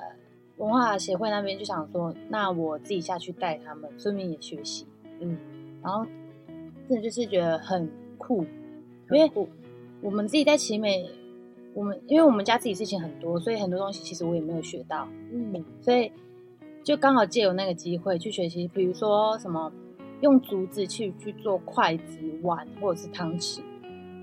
[0.62, 4.86] 文化协会那边就想说，那我自己下去带他们，顺便也学习，
[5.20, 5.36] 嗯，
[5.82, 6.06] 然后
[6.88, 8.46] 真的就是觉得很酷，
[9.10, 9.48] 因为我
[10.02, 11.10] 我们自己在奇美，
[11.74, 15.66] 我们因为我们家自己事情很多，所以很多东西其实我也没有学到，嗯。
[15.82, 16.12] 所以
[16.84, 19.72] 就刚好借有那个机会去学习，比如说什么
[20.22, 23.62] 用竹子去去做筷子、碗或者是汤匙，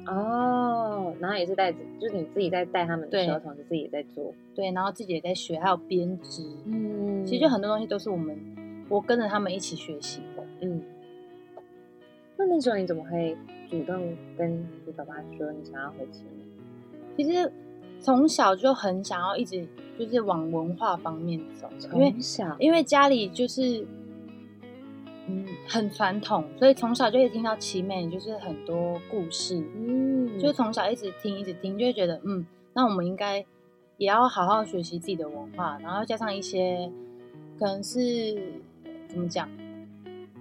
[0.09, 8.37] 哦，然后也是带着，就是你自己在带他们的时候，同时自己也在做，对，然后自己也在学，还有编织，嗯其实就很多东西都是我们
[8.88, 10.42] 我跟着他们一起学习的。
[10.61, 10.83] 嗯。
[12.37, 13.37] 那那时候你怎么会
[13.68, 16.44] 主动跟你爸爸说你想要回奇美？
[17.16, 17.53] 其实
[18.01, 19.66] 从小就很想要一直
[19.99, 22.14] 就是往文化方面走，因为
[22.61, 23.85] 因为家里就是
[25.28, 25.46] 嗯。
[25.68, 33.44] 很传统，所以从小就会听到奇美就是很多故事，嗯，就从小一直听一直听，就会觉得嗯，那我们应该
[33.98, 36.90] 也要好好学习自己的文化，然后加上一些
[37.58, 38.00] 可能是
[39.08, 39.48] 怎么讲，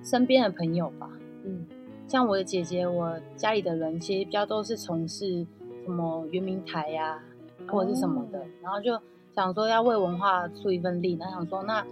[0.04, 1.10] 身边的朋友吧，
[1.44, 1.66] 嗯。
[2.08, 5.46] 像我的姐姐，我家里的人其实比较都是从事
[5.84, 7.22] 什么圆明台呀、
[7.68, 8.98] 或者是什么的，哦然后就
[9.36, 11.86] 想说要为文化出一份力，那想说那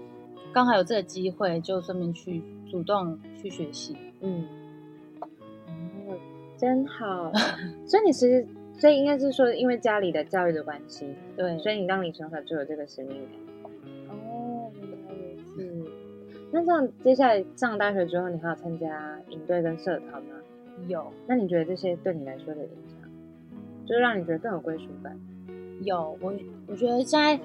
[0.54, 2.42] 刚好有这个机会，就顺便去
[2.76, 3.96] 主动去学习。
[4.20, 4.44] 嗯，
[5.22, 6.18] 哦，
[6.58, 7.32] 真好。
[7.86, 8.46] 所以你其实，
[8.78, 13.72] 所以应该是说，因为家里的教育的关系，对，所以你让你从小就有这个使命感。
[14.10, 15.90] 哦，原来如此。
[16.52, 20.36] 那这样，接下来上大学之后，你还有参加营队跟社团吗？
[20.90, 23.10] 有那你觉得这些对你来说的影响，
[23.86, 25.18] 就是让你觉得更有归属感？
[25.82, 26.34] 有，我
[26.68, 27.40] 我觉得现在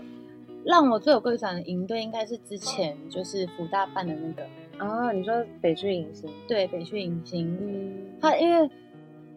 [0.65, 4.43] 让我最有归属感的营队，应该是之前就是福大办的那个
[4.81, 8.71] 哦，你说北区迎新，对北区迎新，嗯，他因为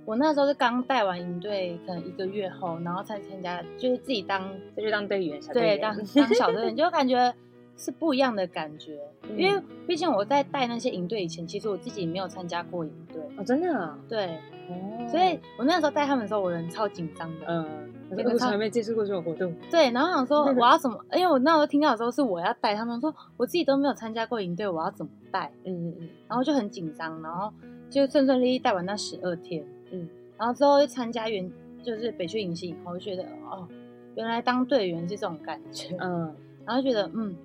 [0.06, 7.34] 我那时候是刚带完营队，可能一个月后，然后才参加，就是自己当这就当队员，小队员对当当小队员，就感觉
[7.78, 9.00] 是不一样的感觉。
[9.30, 14.38] 嗯因为毕竟我在带那些营队以前，其实我自己没有参加过营队，哦，真的啊，对，
[14.70, 17.46] 哦，所以我那时候带他们的时候，我人超紧张的。
[17.48, 17.66] 嗯，
[18.10, 25.52] 我这个超从来没接触过这种活动，对，然后想说我要怎么，因为我那时候听到的时候是我要带他们，说我自己都没有参加过营队，我要怎么带？
[25.64, 27.52] 嗯嗯嗯，然后就很紧张，然后
[27.90, 30.08] 就顺顺利利带完那十二天，嗯，
[30.38, 31.50] 然后之后又参加原
[31.82, 33.68] 就是北区迎新以后，就觉得哦，
[34.16, 36.36] 原来当队员是这种感觉，嗯。
[36.66, 37.36] 然后就觉得嗯，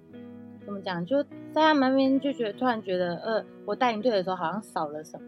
[0.69, 5.27] 怎么讲，就在他们那边就觉得突然觉得呃，我带领队的时候好像少了什么，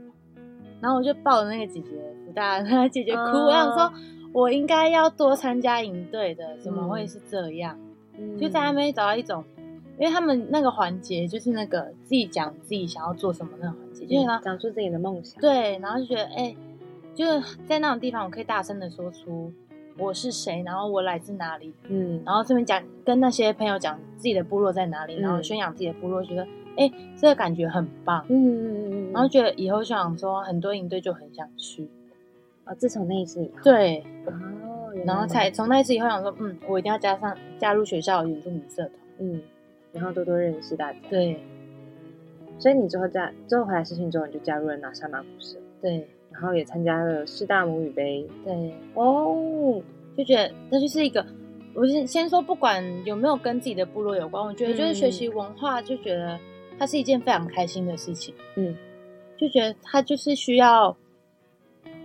[0.83, 1.89] 然后我就抱着那个姐姐，
[2.27, 3.91] 福 大那个姐姐哭，哦我想说
[4.35, 7.79] 我应该要多参加营队的，怎么会嗯是这样？
[8.19, 9.43] 嗯，就在那边找到一种。
[9.99, 16.57] 因为他们那个环节就是那个自己讲自己想要做什么那个环节，就是他讲出自己的梦想，对，然后就觉得哎、
[17.15, 19.53] 就是在那种地方，我可以大声的说出
[20.01, 22.23] 我是谁，然后我来自哪里，嗯。
[22.25, 25.45] 然后这边讲跟那些朋友讲自己的部落在哪里，然后嗯。
[25.45, 31.87] 宣扬自己的部落，觉得哎、这个感觉很棒，嗯嗯嗯，然后觉得以后就想说很多营队就很想去，
[32.65, 39.43] 哦，自从那一次以后，对，哦，然后才从那一次以后想说，嗯，我一定要加上加入学校的原住民社团，嗯，
[39.93, 41.39] 然后多多认识大家，对。
[42.59, 46.09] 所以你之后加之后回来试训之后，你就加入了拿沙马古社，对
[46.41, 49.79] 然后也参加了四大母语杯，对，哦，
[50.17, 51.23] 就觉得那就是一个，
[51.75, 56.41] 我先先说，不管有没有跟自己的部落有关，我觉得就是学习文化，就觉得
[56.79, 58.35] 它是一件非常开心的事情。
[58.57, 58.75] 嗯，
[59.37, 60.97] 就觉得它就是需要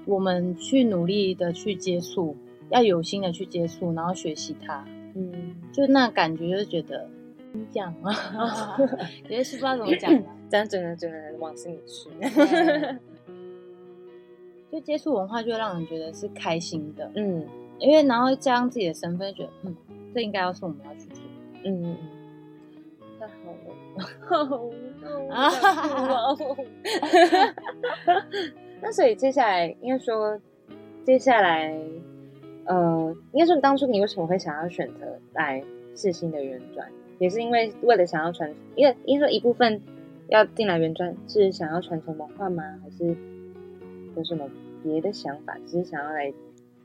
[0.05, 2.35] 我们去努力的去接触，
[2.71, 4.85] 要有心的去接触，然后学习它。
[5.15, 7.09] 嗯，就那感觉，就是觉得
[7.71, 7.95] 这样。
[8.03, 8.75] 啊，
[9.25, 10.21] 觉得是不知道怎么讲了。
[10.51, 12.99] 这样整个整个人往心里去，对
[14.75, 17.47] 就接触文化，就会让人觉得是开心的，嗯
[17.79, 19.73] 因为然后加上自己的身份，觉得嗯，
[20.13, 21.23] 这应该要是我们要去做。
[21.63, 23.33] 嗯嗯嗯，太好
[23.63, 23.65] 了，
[24.27, 25.49] 好啊
[26.27, 26.35] 哦。
[28.83, 30.37] 那所以接下来应该说，
[31.05, 31.73] 接下来
[32.65, 35.63] 呃，应该说当初你为什么会想要选择来
[35.95, 36.85] 世新的原专，
[37.17, 39.81] 也是因为为了想要传，因为应该说一部分
[40.27, 42.63] 要进来原专是想要传承文化吗？
[42.83, 43.15] 还是
[44.15, 44.49] 有什么
[44.85, 45.57] 别的想法？
[45.65, 46.31] 只是想要来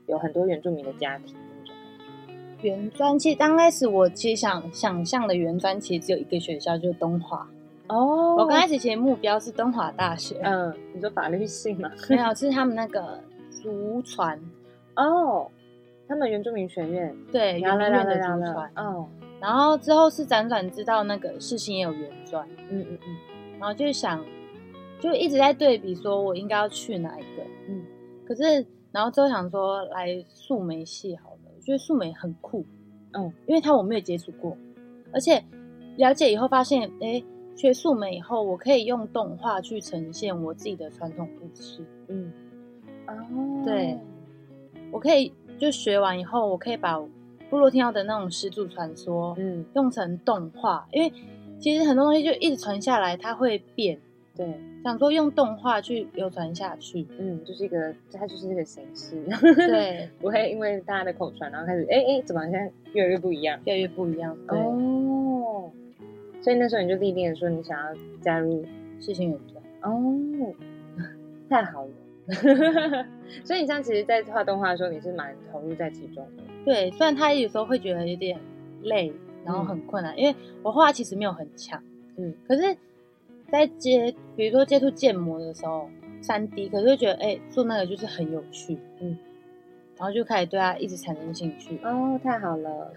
[0.07, 2.67] 有很多原住民的家庭那种感觉。
[2.67, 7.47] 原专其实刚开始我其实想想象的原专其实只有一个学校，就是东华。
[7.87, 11.91] 哦我刚开始其实目标是东华大学，嗯，你说法律系吗？
[12.09, 13.19] 没有 是他们那个
[13.61, 14.39] 竹传，
[14.95, 15.49] 哦，
[16.07, 18.71] 他们原住民学院，对，原住民的竹传，。
[18.77, 19.07] 哦，
[19.41, 23.17] 然后之后是辗转知道那个世新也有原专，嗯嗯嗯，
[23.59, 24.23] 然后就想
[25.01, 27.43] 就一直在对比，说我应该要去哪一个。
[27.67, 27.83] 嗯，
[28.31, 32.65] 可是然后之后想说来素梅系好了，我觉得素梅很酷，
[33.11, 34.55] 嗯，因为它我没有接触过，
[35.11, 35.43] 而且
[35.97, 37.21] 了解以后发现，哎，
[37.57, 41.85] 学素梅以后，我可以用动画去呈现我自己的传统故事。
[42.07, 42.31] 嗯，
[43.05, 43.13] 哦，
[43.65, 43.99] 对，
[44.93, 46.97] 我可以就学完以后，我可以把
[47.49, 51.11] 部落听到的那种始祖传说，嗯，用成动画，因为
[51.59, 53.99] 其实很多东西就一直传下来，它会变。
[54.43, 59.23] 对，想说用动画去流传下去，嗯，就是一个，它就是这个形式，
[59.55, 63.59] 对， 不会因为大家的口传，然后开始，哎哎，怎么好像越来越不一样？
[63.65, 64.35] 越来越不一样。
[64.47, 65.71] 对，哦，
[66.41, 68.65] 所以那时候你就立定了说你想要加入，
[68.99, 69.63] 事情原专。
[69.83, 70.53] 哦，
[71.47, 71.91] 太好了。
[73.43, 76.43] 所以你像其实，在画动画的时候，你是蛮投入在其中的。
[76.65, 78.39] 对，虽然他有时候会觉得有点
[78.83, 79.11] 累，
[79.43, 81.81] 然后很困难，因为我画其实没有很强，
[82.17, 82.77] 嗯，可是，
[83.51, 85.89] 在接比如说接触建模的时候，
[86.21, 89.17] 三 D，可是就觉得哎、做那个就是很有趣，嗯，
[89.97, 91.77] 然后就开始对他一直产生兴趣。
[91.83, 92.93] 哦，太好了，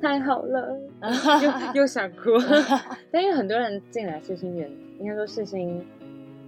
[0.00, 0.76] 太好了，
[1.74, 2.32] 又又想哭。
[3.12, 5.68] 但因为很多人进来世新原，应该说世新，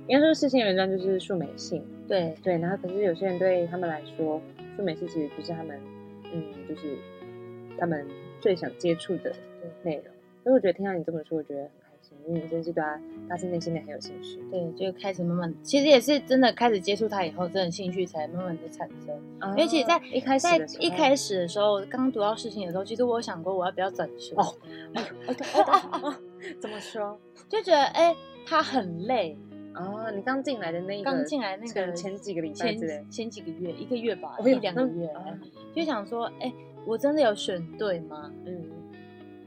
[0.09, 2.59] 应该说世新原专就是数美系，对对。
[2.59, 4.41] 然后可是有些人对他们来说，
[4.77, 5.79] 数美系其实不是他们，
[6.33, 6.97] 嗯，就是
[7.79, 8.05] 他们
[8.41, 9.33] 最想接触的
[9.83, 10.05] 内容。
[10.43, 11.69] 所以我觉得听到你这么说，我觉得
[12.11, 14.41] 很开心，因为你真是对他发自内心的很有兴趣。
[14.51, 19.15] 对，就开始慢慢，其实也是真的开始接触他以后，真的兴趣才慢慢的产生。
[19.57, 24.45] 因因为其实在一开始在一开始的时候，刚读到事情的时候，其实我有想过我要不要转学，哦
[26.03, 26.15] 哦，
[26.61, 27.19] 怎么说？
[27.49, 28.15] 就觉得哎、
[28.47, 29.37] 他很累，
[29.75, 35.09] 哦，你刚进来的那一个，刚进来那个前几个礼拜前，前几个月，一个月吧，哦一两个月，
[35.75, 36.53] 就想说，哎、
[36.87, 38.33] 我真的有选对吗？
[38.45, 38.65] 嗯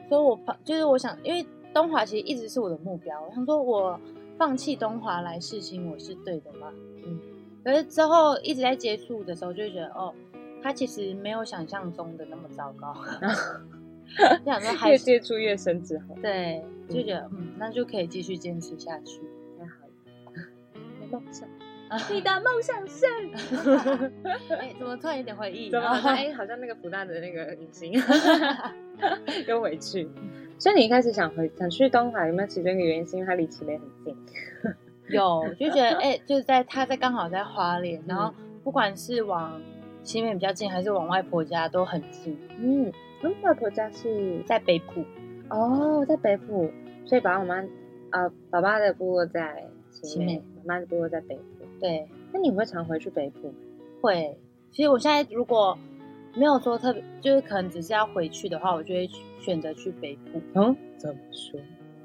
[0.09, 3.99] 所以我怕，就是我想，因为东华其实一直是我的目标，我想说我
[4.37, 6.71] 放弃东华来试新，我是对的吗？
[7.05, 7.19] 嗯，
[7.63, 10.13] 可是之后一直在接触的时候，就会觉得，哦，
[10.61, 12.93] 他其实没有想象中的那么糟糕，
[14.39, 19.21] 就想说还是越接触越深之后，对，就觉得嗯，那就可以继续坚持下去。
[19.57, 19.87] 太好
[21.11, 21.47] 梦想，
[21.89, 23.05] 啊你的梦想是？
[24.55, 25.69] 哎、怎么突然有点回忆？
[25.71, 27.93] 怎么哎，好像那个福大的那个影星
[29.47, 30.09] 又回去。
[30.61, 34.15] 所以你一开始想回想去东海，有没有其中一个原因是因为它离奇美很近？
[35.09, 39.59] 有，就觉得哎、就是在他在刚好在花莲，然嗯后不管是往
[40.03, 42.93] 西面比较近，还是往外婆家都很近，嗯，
[43.23, 45.03] 那外婆家是在北埔。
[45.49, 46.69] 哦，在北埔，
[47.05, 47.67] 所以爸爸妈妈
[48.11, 51.65] 呃，爸爸的部落在奇美奇美，妈妈的部落在北埔。
[51.79, 53.55] 对，那你会常回去北埔吗？
[53.99, 54.37] 会。
[54.69, 55.75] 其实我现在如果
[56.35, 61.59] 没有说特别，就是可能只是要回去的话，我就会选择去北部，嗯，怎么说？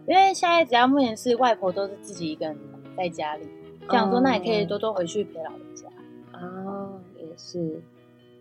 [0.07, 2.57] 因为现在只要目前是外婆都是自己一个人
[2.97, 3.47] 在家里，
[3.91, 5.89] 想说那也可以哦多多回去陪老人家。
[6.33, 7.81] 哦，也是，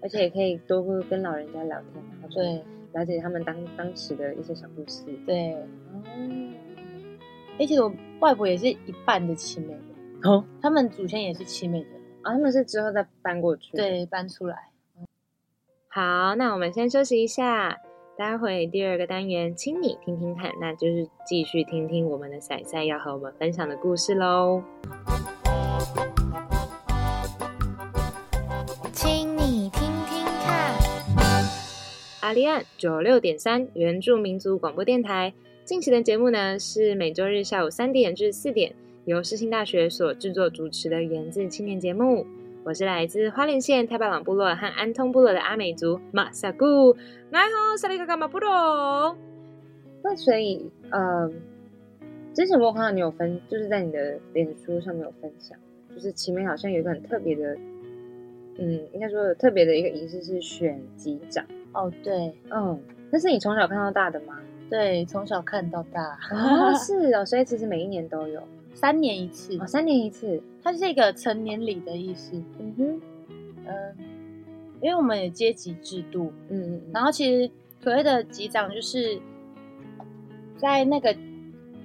[0.01, 5.03] 而且也可以多跟老人家聊天，然后就对了解他们当当时的一些小故事。
[5.25, 6.03] 对，哦，
[7.59, 11.89] 而且我外婆也是一半的亲美的，哦，他们祖先也是亲美的，
[12.23, 14.69] 啊，他们是之后再搬过去。，对，搬出来。
[15.95, 17.77] 好，那我们先休息一下，
[18.17, 24.61] 待会第二个单元，请你听听看，那就是继续听听我们的彩彩要和我们分享的故事喽。
[28.91, 30.75] 请你听听看。
[32.19, 42.27] 阿利安九六点三原住民族广播电台近期的节目呢，是每周日下午三点至四点，由世新大学所制作主持的源自青年节目。
[42.65, 46.95] 我是来自花莲县太巴朗部落和安通部落的阿美族马萨古，
[47.29, 48.49] 来吼，萨利嘎嘎马布隆。
[50.01, 51.31] 那所以，呃，
[52.33, 55.55] 之前我看到你有分，就是在你的脸书上面有分享，
[55.93, 57.55] 就是奇美好像有一个很特别的，
[58.57, 61.45] 嗯，应该说特别的一个仪式是选级长。
[61.71, 64.39] 哦，对嗯，那是你从小看到大的吗？
[64.71, 68.41] 对，从小看到大，哦，是哦，所以其实每一年都有，
[68.75, 69.57] 三年一次。
[69.57, 70.39] 哦，，三年一次。
[70.61, 72.35] 它是一个成年礼的意思。
[72.59, 73.01] 嗯哼，
[73.65, 73.95] 嗯，
[74.81, 77.49] 因为我们有阶级制度，嗯嗯，然后其实
[77.81, 79.19] 所谓的级长就是
[80.57, 81.09] 在那个，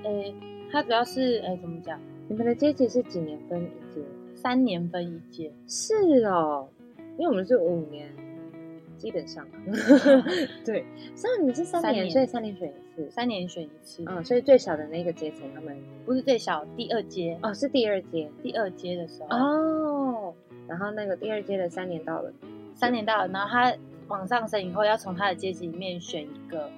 [0.03, 0.35] 呃，
[0.73, 4.01] 他主要是呃怎么讲，你们的阶级是几年分一届？
[4.35, 6.67] 三年分一届，是哦，
[7.19, 8.11] 因为我们是五年，
[9.01, 9.47] 基本上，
[10.65, 10.85] 对，
[11.17, 18.31] 所以你们是三年，所以三年选一次，三年选一次，嗯，所以最小的那个阶层他们不是最小，第二阶，哦是第二阶。
[18.43, 20.35] 第二阶的时候，哦，
[20.69, 22.31] 然后那个第二阶的三年到了，
[22.75, 23.75] 三年到了，然后他
[24.09, 26.71] 往上升以后，要从他的阶级里面选一个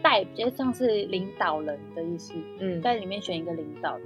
[0.00, 2.80] 带，比较像是领导人的意思，嗯。
[2.80, 4.04] 在里面选一个领导的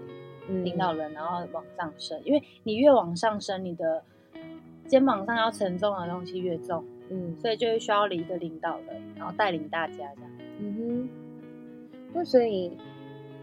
[0.48, 0.64] 嗯。
[0.64, 4.02] 领导人，然后往上升，因为你越往上升，你的
[4.86, 10.30] 肩膀上要承重的东西越重，嗯所以就是需要一个领导人，然后带领大家这样。
[10.58, 11.08] 嗯哼，
[12.12, 12.72] 那所以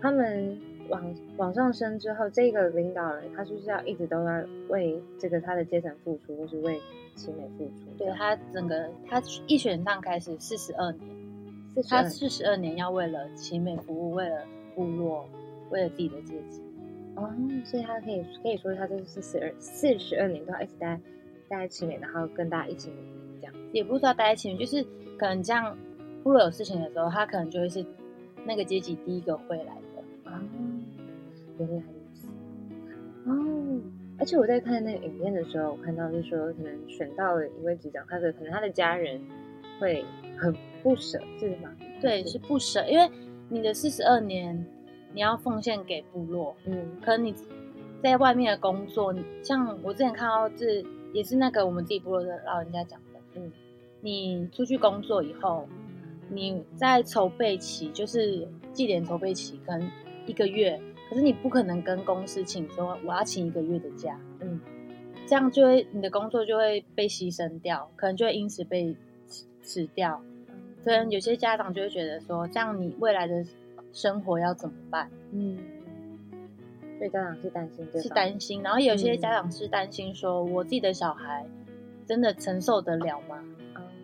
[0.02, 6.82] 他们往往上升之后，这个领导人他就是要一直都要为这个他的阶层付出，或是为
[7.16, 7.98] 奇美付出。
[7.98, 11.10] 对他整个他一选上开始四十二年，
[11.88, 14.44] 他四十二年要为了奇美服务，为了
[14.76, 15.26] 部落，
[15.70, 16.62] 为了自己的阶级。
[17.16, 17.32] 哦，
[17.64, 21.00] 所以他可以可以说他这是四十二四十二年都要一直待
[21.48, 22.92] 待在奇美，然后跟大家一起。
[23.74, 24.82] 也不是要待在前面，就是
[25.18, 25.76] 可能这样
[26.24, 27.86] 部落有事情的时候，他可能就会是
[28.46, 30.32] 那个阶级第一个会来的。
[30.32, 30.40] 哦，
[31.58, 31.84] 原来如
[32.14, 32.28] 此。
[33.26, 33.82] 哦，
[34.20, 39.20] 而且我在看那个影片的时候，我看到是说，可能选到了一位局长，他的可能他的家人
[39.80, 40.06] 会
[40.38, 41.76] 很不舍，是吗？
[42.00, 43.10] 对，是不舍，因为
[43.50, 44.66] 你的四十二年
[45.14, 47.36] 你要奉献给部落，嗯可能你
[48.02, 53.52] 在外面的工作，像我之前看到是也是那个我们自己部落的老人家讲的，嗯，
[54.04, 55.66] 你出去工作以后，
[56.30, 59.90] 你在筹备期，就是祭典筹备期，可能
[60.26, 60.78] 一个月，
[61.10, 64.60] 可是你不可能跟公司请说我要请一个月的假，嗯，
[65.26, 68.94] 这样就会你的工作就会被牺牲掉，可能就会因此被
[69.26, 70.22] 辞辞掉。
[70.84, 73.46] 所以有些家长就会觉得说，这样你未来的
[73.94, 75.10] 生活要怎么办？
[75.32, 75.58] 嗯，
[76.98, 81.46] 所以家长是担心这是担心，然后有些嗯家长是担心说，我自己的小孩
[82.06, 83.42] 真的承受得了吗？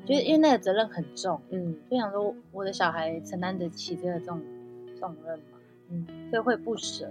[0.09, 4.41] 哦就是因为那个责任很重，嗯就想说我的小孩承担得起这个重
[4.99, 5.59] 重任嘛？
[5.89, 7.07] 嗯，所以会不舍。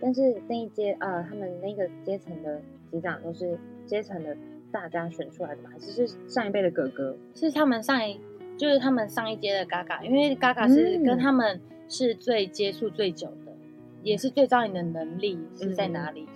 [0.00, 4.34] 但是那一阶呃，他们那个阶层的级长都是阶层的
[4.70, 5.70] 大家选出来的嘛？
[5.70, 7.16] 还是是上一辈的哥哥？
[7.34, 8.18] 是他们上一，
[8.56, 13.52] 就是他们上一阶的嘎嘎，因为嘎嘎是嗯跟他们是最接触最久的，
[14.04, 16.26] 也是最知道你的能力是在哪里，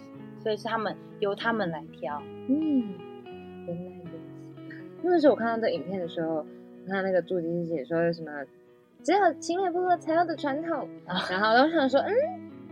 [0.42, 2.20] 所以是他们由他们来挑。
[2.48, 2.94] 嗯，
[3.68, 4.01] 原来。
[5.02, 6.44] 那时候我看到这影片的时候，我
[6.86, 8.30] 看到那个注记是写说什么，
[9.02, 10.88] 只有奇美部落才有的传统。
[11.06, 12.14] 啊然后我想说，嗯，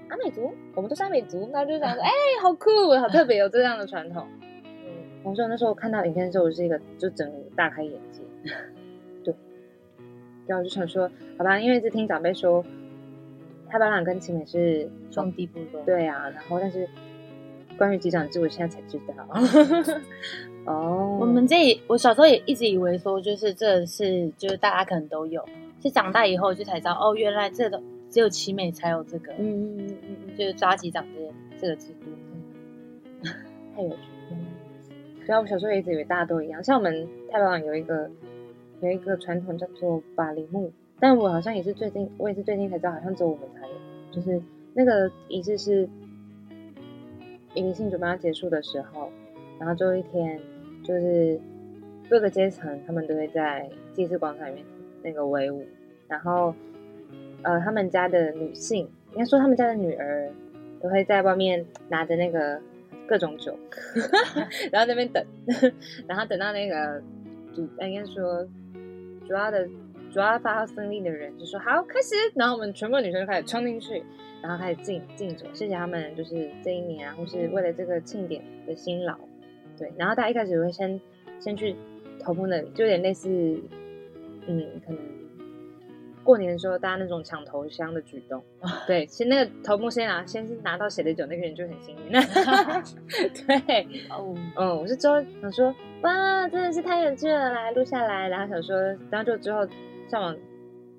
[0.09, 2.11] 阿美族，我们都是阿美族，然后就想说， 哎、
[2.43, 4.27] 好酷，好特别，有这样的传统。
[4.65, 4.89] 嗯，
[5.25, 8.23] 我说那时候看到影片的时候，我是一个就整个大开眼界。
[9.25, 9.35] 对，
[10.47, 12.65] 然后我就想说，好吧，因为一直听长辈说，
[13.69, 16.89] 太巴朗跟奇美是兄弟部落，对啊，然后但是
[17.81, 19.15] 关于机长制，我现在才知道。
[20.71, 25.43] 哦，我们这里我小时候也一直以为说，就是这是就是大家可能都有，
[25.83, 32.11] 是长大以后就才知道，哦，原来这个只有奇美才有这个，嗯嗯嗯嗯嗯，就是抓机长这这个制度。
[33.75, 34.37] 太有趣了。
[35.27, 38.11] 对啊，我小时候也一直以为大家都一样，像我们太保港有一个
[38.83, 43.73] 有一个传统叫做法铃木，但我好像也是最近，我也是最近才知道，好像只有我们才有，
[44.13, 44.43] 就是
[44.75, 45.89] 那个仪式是
[47.55, 49.11] 迎新准备要结束的时候，
[49.59, 50.41] 然后最后一天
[50.85, 51.39] 就是
[52.09, 54.65] 各个阶层他们都会在祭祀广场里面
[55.03, 55.67] 那个围舞，
[56.09, 56.55] 然后
[57.43, 60.31] 呃他们家的女性，应该说他们家的女儿
[60.81, 62.61] 都会在外面拿着那个
[63.07, 63.57] 各种酒，
[64.71, 65.25] 然后那边等，
[66.07, 67.03] 然后等到那个
[67.55, 68.47] 主应该说
[69.27, 69.69] 主要的
[70.11, 74.03] 主要发号司令的人就说好开始，然后我们全部女生就开始冲进去，
[74.43, 79.17] 然后开始敬敬酒，谢谢他们就是这一年啊，或是为了这个庆典的辛劳，
[79.79, 81.01] 对，然后大家一开始会先
[81.39, 81.77] 先去
[82.19, 83.29] 头目那里，就有点类似，
[84.47, 84.99] 嗯，可能。
[86.23, 88.45] 过年的时候，大家那种抢头香的举动，
[88.87, 92.13] 对， 其实那个头目先拿，先是拿到写的酒，那个人就很幸运。
[93.33, 98.77] 对，哦，嗯，我是之后想说，哇，真的是太有趣了，来录下来，然后想说，
[99.11, 99.67] 然后就之后
[100.11, 100.37] 上网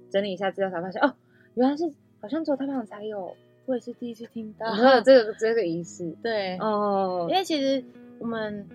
[0.10, 1.14] 整理一下资料，才发现哦，
[1.56, 1.92] 原来是
[2.22, 3.36] 好像只有太棒才有，
[3.66, 4.72] 我也是第一次听到。
[4.72, 4.78] 你。
[4.78, 6.16] 说的这个这个仪式。
[6.24, 7.28] 对，哦。
[7.30, 7.84] 因，为其实
[8.20, 8.66] 我们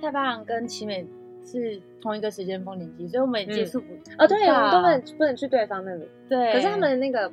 [0.00, 1.06] 太巴郎跟奇美
[1.44, 7.30] 是同一个时间丰年祭，所以我们也接触不、哦，对，我们都不不能不能去对方那里，对，可是他们那个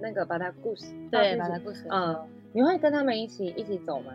[0.00, 2.18] 那个把他故事，对把他把它故事，嗯，
[2.52, 4.12] 你会跟他们一起一起走吗？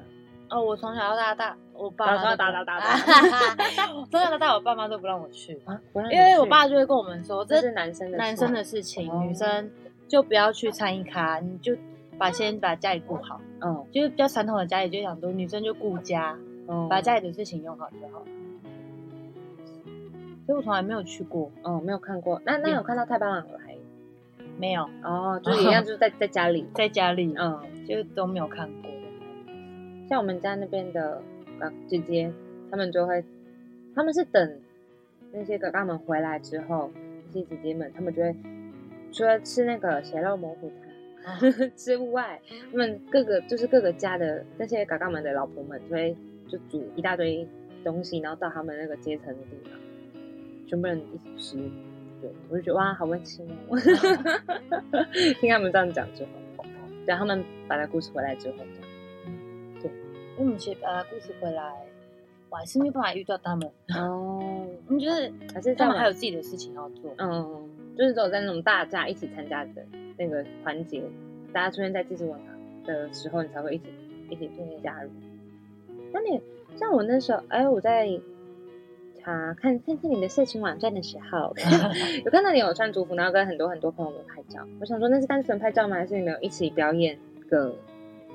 [0.49, 2.97] 哦，我从小到大大，我爸妈都打打打打
[4.11, 9.69] 从小到大，我爸妈都不让我去，啊，不让因为我爸就会跟我们说，这这是男生的男生的事情，哦女生
[10.07, 11.75] 就不要去参与咖，你就
[12.17, 16.37] 把先把家里顾好，嗯就是比较传统的家里就想说，女生就顾家，
[16.67, 18.25] 嗯把家里的事情用好就好了。
[20.45, 23.75] 所以我从来没有去过，哦没有看过，那那有看到太巴朗了还
[24.59, 28.91] 没有哦，就是一样， 就是在在家里，在家里，嗯，就都没有看过。
[30.07, 31.21] 像我们家那边的
[31.59, 32.31] 呃姐姐，
[32.69, 33.23] 他们就会，
[33.93, 34.59] 他们是等
[35.31, 36.91] 那些哥哥们回来之后，
[37.27, 38.35] 那些姐姐们，他们就会
[39.11, 40.71] 除了吃那个血肉模糊
[41.23, 41.41] 汤
[41.75, 42.39] 之外，
[42.71, 46.15] 他们各个就是各个家的那些哥哥们的老婆们，就会
[46.47, 47.47] 就煮一大堆
[47.83, 49.71] 东西，然后到他们那个阶层的地方，
[50.67, 51.57] 全部人一起吃。
[52.21, 53.77] 对，我就觉得哇，好温馨哦！
[55.41, 56.63] 听他们这样讲之后，
[57.05, 58.57] 对，他们把那故事回来之后。
[60.37, 61.73] 因为我们其实把故事回来，
[62.49, 63.69] 我还是没有办法遇到他们。
[63.95, 67.13] 哦，你觉得还是他们还有自己的事情要做？
[67.17, 69.85] 嗯，就是只有在那种大家一起参加的
[70.17, 71.01] 那个环节，
[71.53, 72.39] 大家出现在祭祀文化
[72.85, 73.85] 的时候，你才会一起
[74.29, 74.49] 一起
[74.83, 75.09] 加入。
[76.11, 76.41] 那你
[76.75, 78.09] 像我那时候，哎，我在
[79.19, 81.53] 查看看看你的色情网站的时候，
[82.25, 84.59] 有看到你有穿族服，然后跟很多很多朋友们拍照。
[84.81, 85.95] 我想说那是单纯拍照吗？
[85.95, 87.17] 还是你们有一起表演
[87.49, 87.73] 个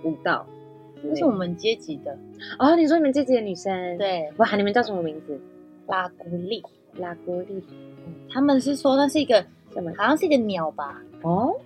[0.03, 0.47] 舞蹈？
[1.03, 2.17] 那是我们阶级的，
[2.59, 5.41] 哦，你说你们阶级的女生，，对，哇，你们叫什么名字？
[5.87, 6.63] 拉古丽，
[6.97, 7.63] 拉古丽
[8.29, 9.91] 他们是说那是一个，什么？
[9.97, 11.03] 好像是一个鸟吧？
[11.23, 11.57] 哦，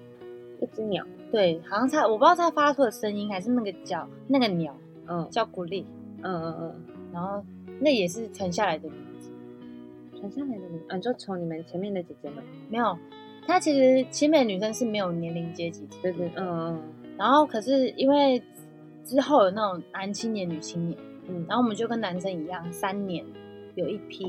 [0.60, 4.74] 一只鸟，对，好像它，我不知道它发出的声音还是那个叫那个鸟
[5.06, 5.84] 嗯叫古丽，
[6.22, 6.74] 嗯嗯嗯。
[7.12, 7.44] 然后
[7.80, 9.30] 那也是传下来的名字，
[10.18, 12.96] 传下来的你，啊，你就从你们前面的姐姐们，没有。
[13.46, 16.82] 她其实前面的女生是没有年龄阶级的，对对，嗯嗯
[17.18, 18.42] 然后可是因为
[19.04, 20.98] 之后有那种男青年、女青年，
[21.28, 23.24] 嗯，然后我们就跟男生一样，三年
[23.74, 24.24] 有一批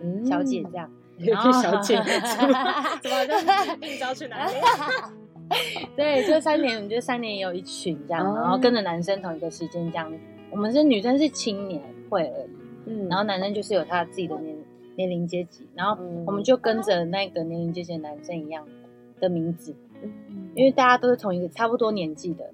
[0.00, 0.24] 嗯。
[0.24, 1.96] 小姐这，样， 有然后些小姐，
[3.02, 4.54] 怎么招去哪里？
[5.96, 10.10] 对，就三年，我们就三年也有一群这样，哦然后跟着男生同一个时间这样。
[10.50, 12.50] 我们是女生是青年会而已，
[12.86, 13.08] 嗯。
[13.08, 14.56] 然后男生就是有他自己的年
[14.96, 16.24] 年龄阶级，然后嗯。
[16.26, 18.64] 我们就跟着那个年龄阶级的男生一样
[19.20, 20.10] 的名字，嗯。
[20.54, 22.44] 因为大家都是同一个差不多年纪的，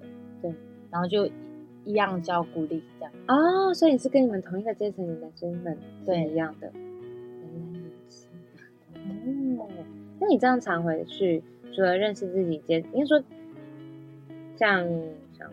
[0.41, 0.53] 对，
[0.91, 1.27] 然后就
[1.87, 3.13] 一样叫孤立这样。
[3.27, 8.27] 哦，所以你是跟你们同一个阶层的男生们对一样的，原来如此。
[8.93, 9.67] 哦，
[10.19, 11.41] 那你这样常回去，
[11.73, 13.23] 除了认识自己阶，应该说
[14.57, 14.85] 像
[15.37, 15.49] 像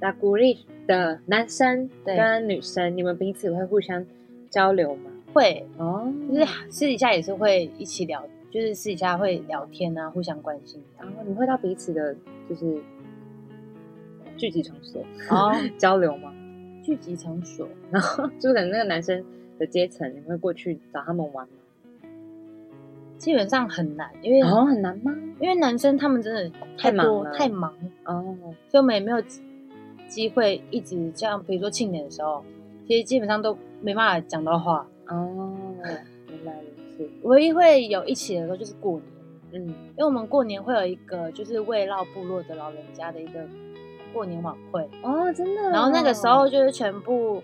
[0.00, 4.04] 拉古丽的男生对跟女生，你们彼此会互相
[4.50, 5.10] 交流吗？
[5.32, 10.82] 会，哦，就是私底下也是会一起聊，就是私底下会聊天啊，互相关心。
[10.98, 12.14] 然后你会到彼此的，
[12.48, 12.80] 就是
[14.38, 16.32] 聚集场所哦， 交流吗？
[16.82, 19.22] 聚集场所，然 后就是可能那个男生
[19.58, 21.54] 的阶层，你会过去找他们玩吗？
[23.18, 25.12] 基本上很难，因为、哦，很难吗？
[25.40, 27.74] 因为男生他们真的太忙了太忙，
[28.04, 28.36] 哦，
[28.68, 29.42] 所以我们也没有机
[30.08, 32.42] 机会一直这样，比如说庆典的时候，
[32.86, 34.86] 其实基本上都没办法讲到话。
[35.08, 35.56] 哦，
[36.28, 37.10] 原来如此。
[37.22, 43.40] 唯一会有一起的时候就是过年，嗯，因为我们过年会有一个就是慰劳部落的老人家的一个
[44.18, 45.70] 过年晚会，哦，真的哦。
[45.70, 47.40] 然后那个时候就是全部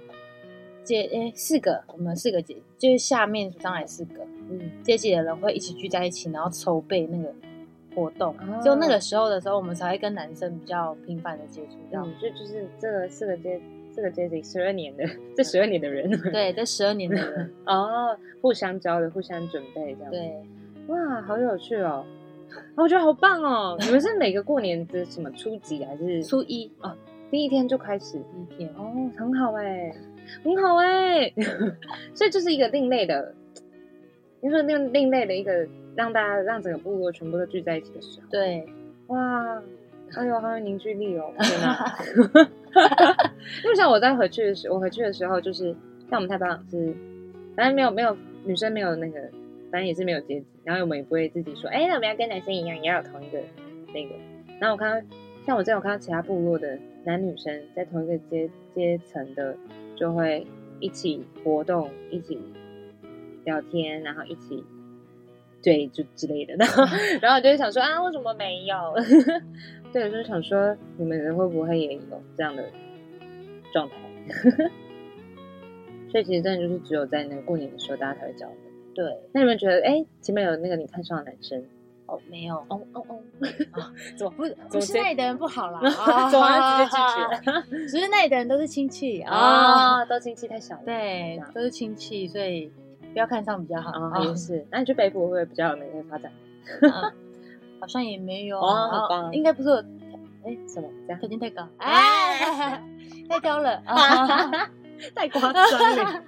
[0.83, 7.33] 接诶四个，我们四个姐就是下面上来四个嗯，阶级的人会一起聚在一起，然后筹备那个
[7.95, 8.35] 活动。
[8.35, 12.05] 哦就那个时候的时候，我们才会跟男生比较频繁的接触，这样。
[12.05, 13.61] 嗯，就就是这个四个阶
[13.95, 15.05] 四个阶级十二年的
[15.37, 20.45] 这十二年的人，对，这十二年的人， 哦，互相交流，互相准备这样。，对，
[20.89, 22.05] 哇，好有趣哦。
[22.77, 23.77] 哦我觉得好棒哦！
[23.81, 26.71] 你们是每个过年的什么初几还是初一
[27.31, 28.19] 第一天就开始？
[28.19, 29.93] 第一天，哦，很好哎，
[30.45, 31.33] 很好哎，
[32.15, 33.35] 所以就是一个另类的，
[34.41, 38.67] 你说另另类的一个让大家让整个部落全部都聚在一起的时候，对，
[39.09, 39.63] 哇，
[40.17, 41.33] 哎呦，好有凝聚力哦！
[41.41, 41.97] 天哪，
[43.65, 45.75] 因为像我在回去的时候，我回去的时候就是
[46.09, 46.95] 像我们太巴朗是，
[47.57, 49.19] 反正没有没有女生没有那个，
[49.73, 53.41] 反正也是没有阶级，然后我们也不会自己说，哎，那我们要跟男生一样，也要有同一个
[53.93, 54.15] 那个。
[54.61, 55.07] 然后我看到
[55.45, 59.57] 像我这样，我看到其他部落的男女生在同一个阶阶层的，
[59.97, 60.47] 就会
[60.81, 62.39] 一起活动，一起
[63.45, 64.65] 聊天，然后一起。
[65.62, 66.85] 对，就之类的， 然后，
[67.23, 68.77] 然后我就会想说啊，为什么没有？
[69.95, 72.01] 对，我就是想说，你们会不会也有
[72.37, 72.62] 这样的
[73.73, 73.95] 状态？
[76.12, 78.57] 所以其实真的就是只有在那个过年的时候，大家才会交流。
[78.95, 81.63] 对，那你们觉得，哎，前面有那个你看上的男生，
[82.07, 83.21] 哦，没有，哦哦哦，
[84.17, 85.81] 怎么不是 不是那里的人不好啦，
[86.31, 87.87] 怎么直接拒绝？
[87.89, 90.83] 只是那里的人都是亲戚啊，啊，都亲戚太小了。
[90.85, 92.71] 对，都是亲戚，所以
[93.13, 94.65] 不要看上比较好啊，也是。
[94.71, 96.31] 那你去北部会不会比较有那个发展？
[96.91, 97.13] 啊
[97.81, 99.77] 好像也没有哦很棒应该不是我
[100.47, 101.29] 哎，什么这样条？
[101.29, 102.83] 件太高，哎，
[103.29, 104.71] 太高了啊，
[105.15, 105.63] 太夸张
[105.97, 106.23] 了。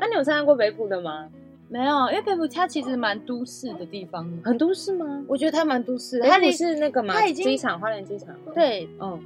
[0.00, 1.28] 那你有参加过北部的吗？
[1.72, 5.24] 没有，因为北埔它其实蛮都市的地方，很都市吗？
[5.26, 7.14] 我觉得它蛮都市的，它离是那个吗？
[7.14, 9.18] 它已经机场，花莲机场。，对，嗯，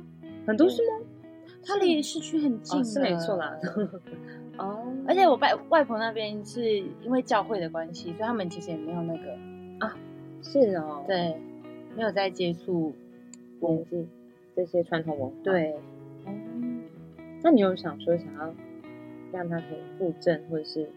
[0.46, 1.04] 很都市吗？
[1.64, 3.58] 它离市区很近哦，是没错啦。
[4.58, 9.88] 哦，而且我外外婆那边是因为教会的关系，所以他们其实也没有那个
[10.40, 11.36] 是哦，，对，
[11.96, 12.94] 没有在接触
[13.58, 14.06] 文字
[14.54, 15.34] 这些传统文化。
[15.42, 15.72] 对，
[16.24, 16.32] 哦，
[17.42, 18.54] 那你有想说想要
[19.32, 20.88] 让他可以复振，或者是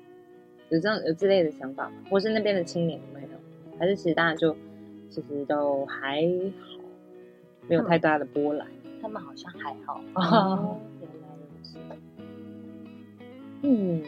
[0.69, 1.95] 有这样有之类的想法吗？
[2.09, 3.29] 或是那边的青年有没有？
[3.79, 4.55] 还是其实大家就
[5.09, 6.21] 其实都还
[6.59, 6.79] 好，
[7.67, 8.67] 没有太大的波澜。
[9.01, 10.01] 他们好像还好。
[10.15, 11.77] 哦， 原来如此。
[13.61, 14.01] 嗯，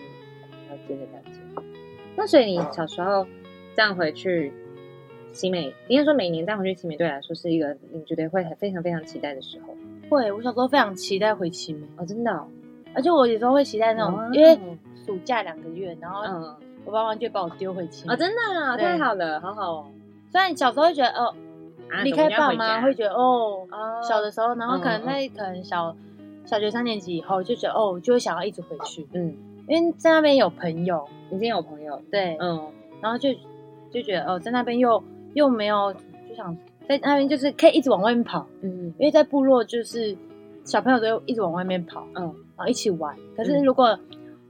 [0.69, 1.39] 了解了了解。
[2.15, 3.25] 那所以你小时候
[3.75, 4.51] 这样回去
[5.31, 9.73] 奇美，应该说每年这样回去奇美，对你来说是一个你觉得会很非常非常期待的时候
[10.09, 12.45] 会，我小时候非常期待回奇美，哦，真的、哦，
[12.93, 14.59] 而且我有时候会期待那种，哦因为
[15.05, 18.13] 暑假两个月，然后嗯，我爸妈就把我丢回去啊。
[18.13, 19.85] 哦，真的、啊，对太好了，好好哦。
[20.31, 21.33] 虽然小时候会觉得哦，
[21.89, 25.95] 啊离开爸妈会觉得哦，哦小的时候，然后可能嗯在可能小
[26.45, 29.35] 小学三年级以后就觉得哦，就会想要一直回去，嗯，
[29.67, 32.61] 因为在那边有朋友，已经有朋友，对，嗯，
[33.01, 33.29] 然后就
[33.91, 35.93] 就觉得哦，在那边又又没有
[36.29, 36.55] 就想
[36.87, 40.15] 在那边就是可以一直往外面跑，嗯因为在部落就是
[40.63, 42.23] 小朋友都一直往外面跑，嗯，
[42.55, 43.15] 然后一起玩。
[43.35, 43.97] 可是嗯如果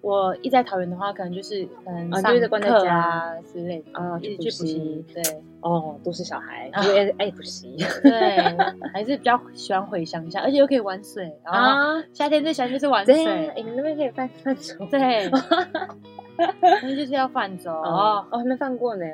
[0.02, 5.24] 我一在桃园的话，可能就是可能上啊就一直关在家啊之类的，啊一直去补习对。
[5.62, 6.84] 哦，都是小孩，啊。
[6.84, 7.78] 因为爱补习。
[8.02, 8.39] 对，
[8.91, 15.30] 还是比较喜欢回乡下，而且又可以玩水，然后啊，夏天最喜欢就是玩对，水，你们那边可以泛泛舟对，
[16.82, 19.06] 那就是要泛舟哦，哦，还没犯过呢。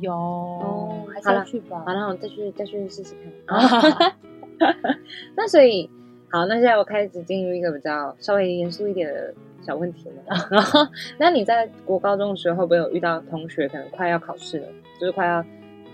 [0.00, 1.82] 有哦还是要去吧。
[1.86, 3.14] 好，，那我再去再去试试
[3.46, 3.56] 看。
[3.56, 4.14] 啊，
[5.34, 5.88] 那所以
[6.30, 9.32] 好，那现在我开始进入一个比较稍微严肃一点的
[9.62, 10.22] 小问题了。
[10.50, 10.80] 然后，
[11.18, 14.68] 那你在国高中的时候，会不会有遇到同学可能快要考试了，
[15.00, 15.44] 就是快要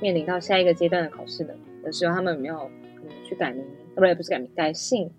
[0.01, 2.57] 面临到下一个阶段的考试了的时候，他们有没有
[2.97, 3.65] 可能去改名？
[3.95, 5.11] 不对，不是改名，改姓，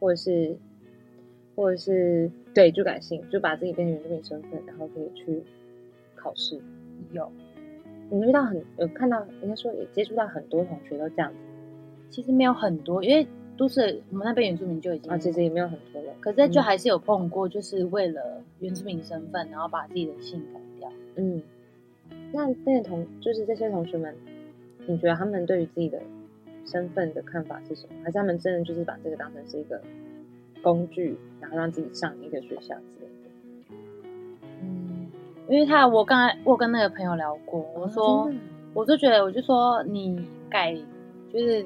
[0.00, 0.56] 或者是
[1.56, 5.42] 或者是对，就改姓，就把自己变成原住民身份，然后可以去
[6.14, 6.60] 考试。
[7.12, 7.30] 有。
[8.10, 11.38] 你遇到很有看到，应该说也接触到很多同学都这样子
[12.10, 13.26] 其实没有很多，因为
[13.56, 16.12] 都是我们那边原住民就已经啊，其实也没有很多了。
[16.20, 20.92] 可是就嗯还是有碰过，就是为了原住民身份，然后把自己的姓改掉。
[21.16, 21.42] 嗯，
[22.32, 24.14] 那那些同就是这些同学们，
[24.86, 26.00] 你觉得他们对于自己的
[26.66, 27.94] 身份的看法是什么？
[28.02, 29.80] 还是他们真的就是把这个当成是一个
[30.62, 33.76] 工具，然后让自己上一个学校之类的？
[34.62, 35.06] 嗯，
[35.48, 38.30] 因为他我刚才我跟那个朋友聊过，我说、
[38.72, 40.74] 我就觉得我就说你改
[41.32, 41.64] 就是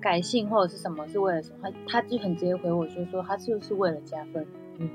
[0.00, 1.68] 改姓或者是什么是为了什么？
[1.86, 4.46] 他他就很直接回我就说他就是为了加分。
[4.78, 4.88] 嗯，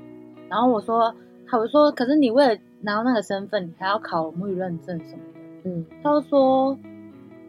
[0.48, 1.14] 然后我说
[1.46, 5.40] 他我说可是你为了拿到那个身份，你还要考母语认证什么的。
[5.64, 6.78] 嗯，他就说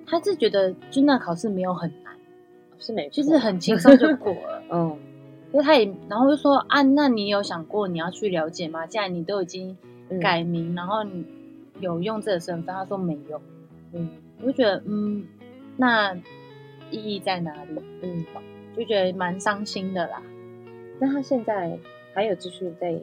[0.05, 2.13] 他是觉得就那考试没有很难。
[2.79, 4.61] 是没，就是很轻松就过了。
[4.71, 4.97] 嗯
[5.49, 8.85] 所以他也，然后就说啊，那你有想过你要去了解吗？
[8.85, 9.75] 既然你都已经
[10.09, 11.25] 嗯改名，然后你
[11.79, 13.41] 有用这个身份，他说没有，
[13.93, 14.09] 嗯
[14.41, 15.25] 我就觉得嗯，
[15.77, 16.13] 那
[16.91, 17.81] 意义在哪里？
[18.01, 18.25] 嗯，
[18.75, 20.21] 就觉得蛮伤心的啦。
[20.99, 21.77] 那他现在
[22.13, 22.99] 还有继续在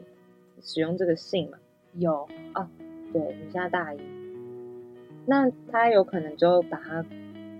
[0.61, 1.57] 使用这个信吗？
[1.93, 2.69] 有啊，
[3.13, 3.99] 对你现在大一，
[5.25, 7.05] 那他有可能就把它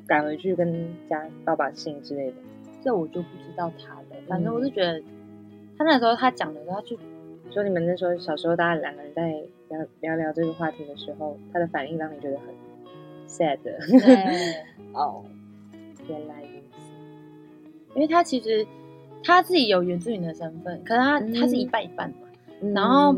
[0.08, 2.36] 改回去跟家爸爸姓之类的。
[2.84, 5.02] 这我就不知道他的，反正嗯我是觉得
[5.78, 6.98] 他那时候他讲的时候，他就
[7.52, 9.32] 说你们那时候小时候大家两个人在
[9.70, 12.48] 聊聊聊这个话题的时候，他的反应让你觉得很
[13.28, 13.58] sad。
[14.94, 15.24] 哦，
[16.08, 17.96] 原来如此。
[17.96, 18.66] 因为他其实
[19.24, 22.16] 他自己有原住民的身份，可是他、嗯他是一半一半嘛。
[22.62, 23.16] 嗯然后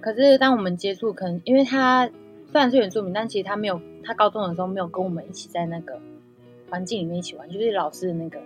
[0.00, 2.08] 可是当我们接触，可能因为他
[2.50, 6.00] 虽然是原住民，但其实他没有，他高中的时候没有跟我们一起在那个
[6.68, 8.40] 环境里面一起玩，就是老师的那个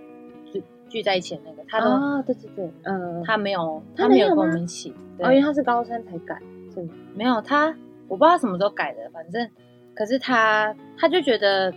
[0.52, 6.38] 聚聚在一起的那个，他都、啊，对对对，嗯，他没有，他他没有跟我们一起，对哦，因为他是高三才改，
[6.74, 6.92] 是吗？
[7.14, 7.68] 没有他，
[8.08, 9.48] 我不知道他什么时候改的，反正
[9.94, 11.72] 可是他他就觉得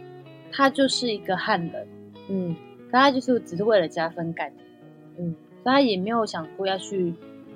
[0.52, 1.88] 他就是一个汉人，
[2.30, 2.56] 嗯
[2.88, 4.60] 可他就是只是为了加分改名。
[5.18, 7.14] 嗯，所以他也没有想过要去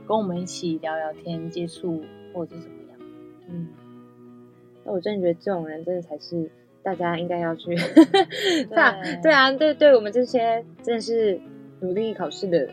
[0.08, 2.02] 跟我们一起聊聊天、接触
[2.34, 3.00] 或者是怎么样。
[3.50, 3.68] 嗯。
[4.86, 6.52] 那我真的觉得这种人真的才是
[6.84, 7.74] 大家应该要去，
[8.70, 11.39] 对啊，对啊，对对，我们这些真的是
[11.80, 12.68] 努力考试的，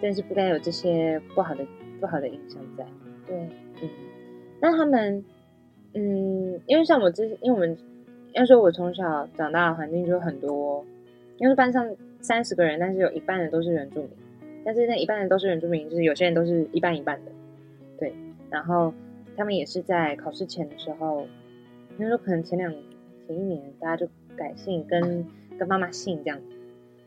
[0.00, 1.66] 真的是不该有这些不好的
[2.00, 2.86] 不好的影响在。
[3.26, 3.36] 对，
[3.82, 3.90] 嗯，
[4.58, 5.22] 那他们，
[5.92, 7.76] 嗯，因为像我之，因为我们
[8.38, 10.84] 要说，我从小长大的环境就很多，
[11.38, 11.84] 因为班上
[12.20, 14.10] 三十个人，但是有一半的都是原住民，
[14.64, 17.32] 但是那一半的都是原住民，就是有些人都是一半一半的，
[17.98, 18.14] 对，
[18.48, 18.94] 然后
[19.36, 21.26] 他们也是在考试前的时候，
[21.98, 22.72] 因为说可能前两
[23.26, 25.26] 前一年大家就改姓，跟
[25.58, 26.40] 跟妈妈姓这样，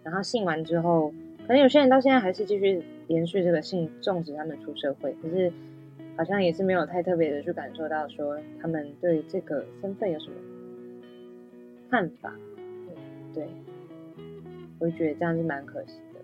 [0.03, 1.13] 然后姓完之后，
[1.47, 5.49] 可能有些人到现在还是继续延续这个姓，种植他们出社会，可是。
[6.17, 10.33] 好像也是没有太特别的去感受到说他们对这个身份有什么
[11.91, 12.33] 看法，
[13.33, 13.45] 对，
[14.79, 16.21] 我就觉得这样是蛮可惜的。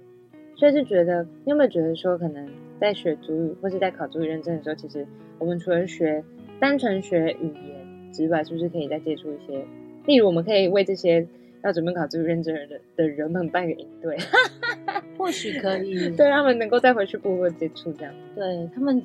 [0.56, 2.50] 所以是觉得，你有没有觉得说，可能
[2.80, 5.06] 在学主语或是在考主语认证的时候，其实
[5.38, 6.24] 我们除了学
[6.60, 9.66] 单纯学语言之外，是不是可以再接触一些？
[10.06, 11.28] 例如，我们可以为这些
[11.64, 14.18] 要准备考主语认证的的人们办个营队，
[15.18, 19.04] 或许可以， 对他们能够再回去部落接触这样，对他们。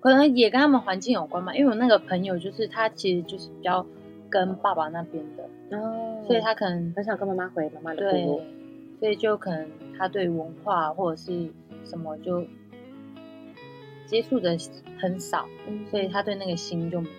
[0.00, 3.86] 可能也跟他们环境有关嘛，因为我那个朋友就是他，其实就是比较
[4.32, 8.42] 跟爸爸那边的，哦，所以他可能很想跟妈妈回妈妈的部落，
[8.98, 9.68] 所以就可能
[9.98, 11.50] 他对文化或者是
[11.84, 12.42] 什么就
[14.06, 14.56] 接触的
[14.98, 15.46] 很少，
[15.90, 17.14] 所以他对那个心就没有，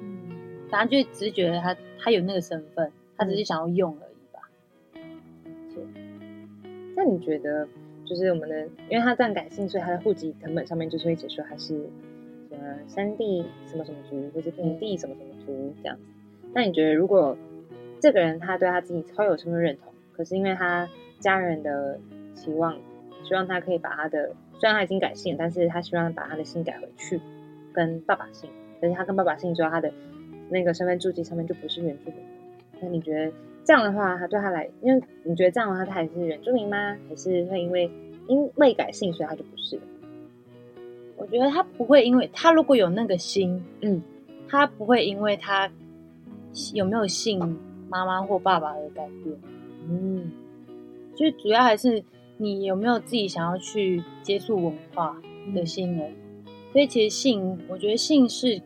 [0.00, 0.30] 嗯，
[0.70, 4.40] 反正就只是觉得他他有那个身份，他只是想要用而已吧。
[6.96, 7.68] 那你觉得，
[8.06, 11.88] 就是我们的，因为他这样改姓，所以他的户籍成本上面就是会解说还是。
[12.56, 16.02] 呃，山地什么什么族，或者平地什么什么族这样子。
[16.54, 17.36] 那你觉得，如果
[18.00, 20.88] 这个人他对他自己超有身份认同，可是因为他
[21.18, 21.98] 家人的
[22.34, 22.76] 期望，
[23.24, 27.20] 希望他可以把他的，虽然他已经改姓，但是他希望把他的姓改回去，
[27.72, 28.48] 跟爸爸姓。
[28.80, 29.92] 可是他跟爸爸姓之后，他的
[30.48, 32.18] 那个身份注记上面就不是原住民。
[32.80, 33.32] 那你觉得
[33.64, 36.96] 这样的话，他对他来，因为你觉得这样的话，他还是原住民吗？
[37.08, 37.90] 还是会因为
[38.28, 39.82] 因未改姓，所以他就不是了？
[41.16, 44.02] 我觉得他不会，因为他如果有那个心，嗯，
[44.48, 45.70] 他不会因为他
[46.74, 49.36] 有没有姓妈妈或爸爸的改变，
[49.88, 50.30] 嗯，
[51.14, 52.02] 就主要还是
[52.36, 55.20] 你有没有自己想要去接触文化
[55.54, 56.14] 的心而已。
[56.72, 58.60] 所以其实姓，我觉得姓是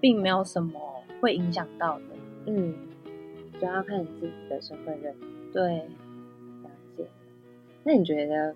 [0.00, 0.80] 并没有什么
[1.20, 2.04] 会影响到的，
[2.46, 2.74] 嗯，
[3.58, 5.28] 主要看你自己的身份认同。
[5.52, 7.06] 对，了解。
[7.84, 8.54] 那你觉得？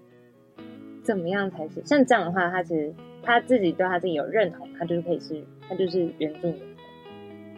[1.02, 6.60] 怎么样才是像这样的话，他其实他自己对他自己有认同，他就是可以是，他就是原住民。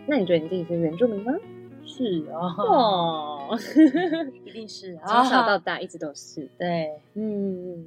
[0.06, 1.32] 那你觉得你自己是原住民吗？
[1.86, 3.56] 是哦，
[4.44, 6.48] 一定是， 从小到大一直都是。
[6.58, 7.84] 对，嗯。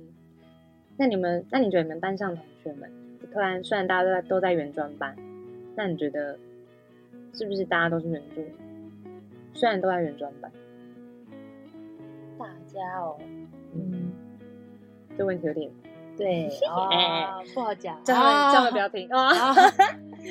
[0.97, 2.89] 那你们，那你觉得你们班上同学们，
[3.31, 5.15] 突然虽然大家都在都在原专班，
[5.75, 6.37] 那你觉得
[7.33, 8.51] 是不是大家都是原住民？
[9.53, 10.51] 虽然都在原专班，
[12.39, 13.17] 大家哦，
[13.75, 14.11] 嗯。
[15.17, 15.69] 这问题有点
[16.17, 16.49] 对，
[16.91, 19.33] 哎，不好讲，叫他们叫他们不要听啊，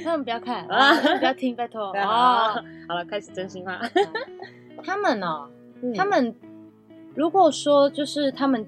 [0.05, 2.55] 他们不要看啊， 不要听，拜托啊。
[2.89, 3.80] 好了，开始真心话。
[4.84, 5.49] 他们呢，
[5.95, 6.34] 他们
[7.14, 8.66] 如果说就是他们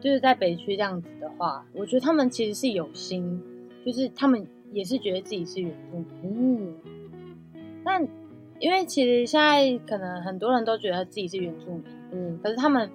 [0.00, 3.42] 就是在北区这样子的话，我觉得他们其实是有心，
[3.84, 6.74] 就是他们也是觉得自己是原住民。
[6.74, 6.74] 嗯，
[7.84, 8.08] 但
[8.58, 12.90] 因为其实现在可能很多人都觉得自己是原住民，嗯，可是他们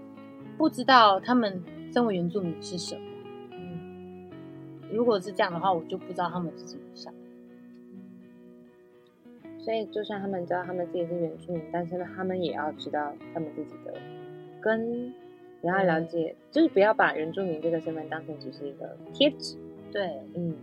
[0.58, 1.64] 不知道他们。
[1.92, 3.02] 身为原住民是什么？
[4.90, 7.14] 嗯，如果是这样的话，我就不知道他们是怎么想。
[9.60, 13.94] 所以，就算他们知道他们自己是原住民，但是他们也要知道他们自己的
[14.62, 15.14] 根，
[15.62, 19.58] 也要了解，就是不要把原住民这个身份当成只是一个贴纸。
[19.92, 20.56] 对，嗯，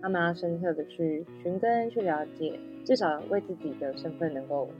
[0.00, 4.70] 他们要深刻的去寻根，去了解，至少为自己的身份能够，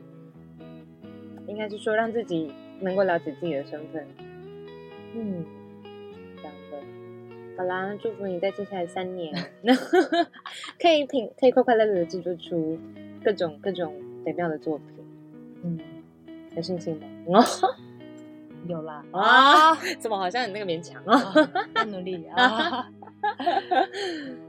[1.47, 4.07] 应该是说让自己能够了解自己的身份。
[5.15, 5.45] 嗯，
[7.61, 9.35] 好啦，祝福你在接下来三年，
[10.81, 12.79] 可以品，可以快快乐乐的制作出
[13.23, 13.95] 各种各种
[14.25, 14.87] 美妙的作品。
[15.63, 15.79] 嗯，
[16.57, 16.99] 有信心
[17.29, 17.39] 吗？
[17.39, 17.45] 哦，
[18.67, 19.05] 有啦。
[19.13, 21.35] 啊， 怎么好像你那个勉强啊？
[21.77, 22.49] 要努力啊！
[22.49, 22.83] 好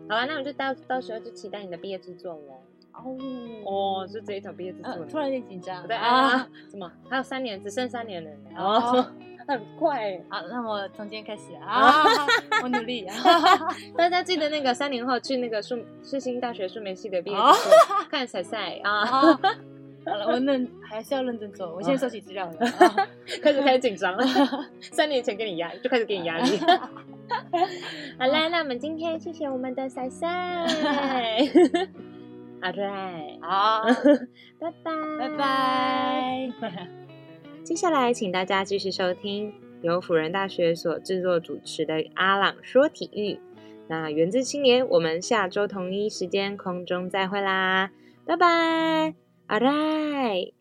[0.08, 2.62] 吧，那我就到到时候就期待你的毕业制作喽。
[2.94, 3.18] 哦
[3.66, 5.86] 哦，就这一场毕业制作，突然有点紧张。
[5.86, 7.62] 对啊，怎么还有三年？
[7.62, 8.32] 只剩三年了。
[8.56, 9.06] 哦。
[9.48, 12.04] 很快，好，那我从今天开始啊，
[12.64, 13.06] 我努力。
[13.98, 17.38] 大家记得那个三年后去那个树世新大学数媒系的毕业
[18.10, 19.06] 看彩赛啊。
[20.04, 21.72] 好了，我认还是要认真做。
[21.76, 22.54] 我现在收集资料了，
[23.44, 24.26] 开始开始紧张了。
[24.80, 26.58] 三年前给你压，就开始给你压力。
[28.18, 30.28] 好啦，那我们今天谢谢我们的彩赛。
[32.62, 33.84] 阿瑞，好，
[34.60, 36.52] 拜拜，拜。
[36.60, 37.01] 拜。
[37.64, 43.34] 接下来，请大家继续收听由辅仁大学所制作主持的《阿朗说体育》。
[43.88, 47.92] 那源自青年，我们下周同一时间空中再会啦，
[48.26, 49.14] 拜拜，
[49.48, 50.61] 阿赖。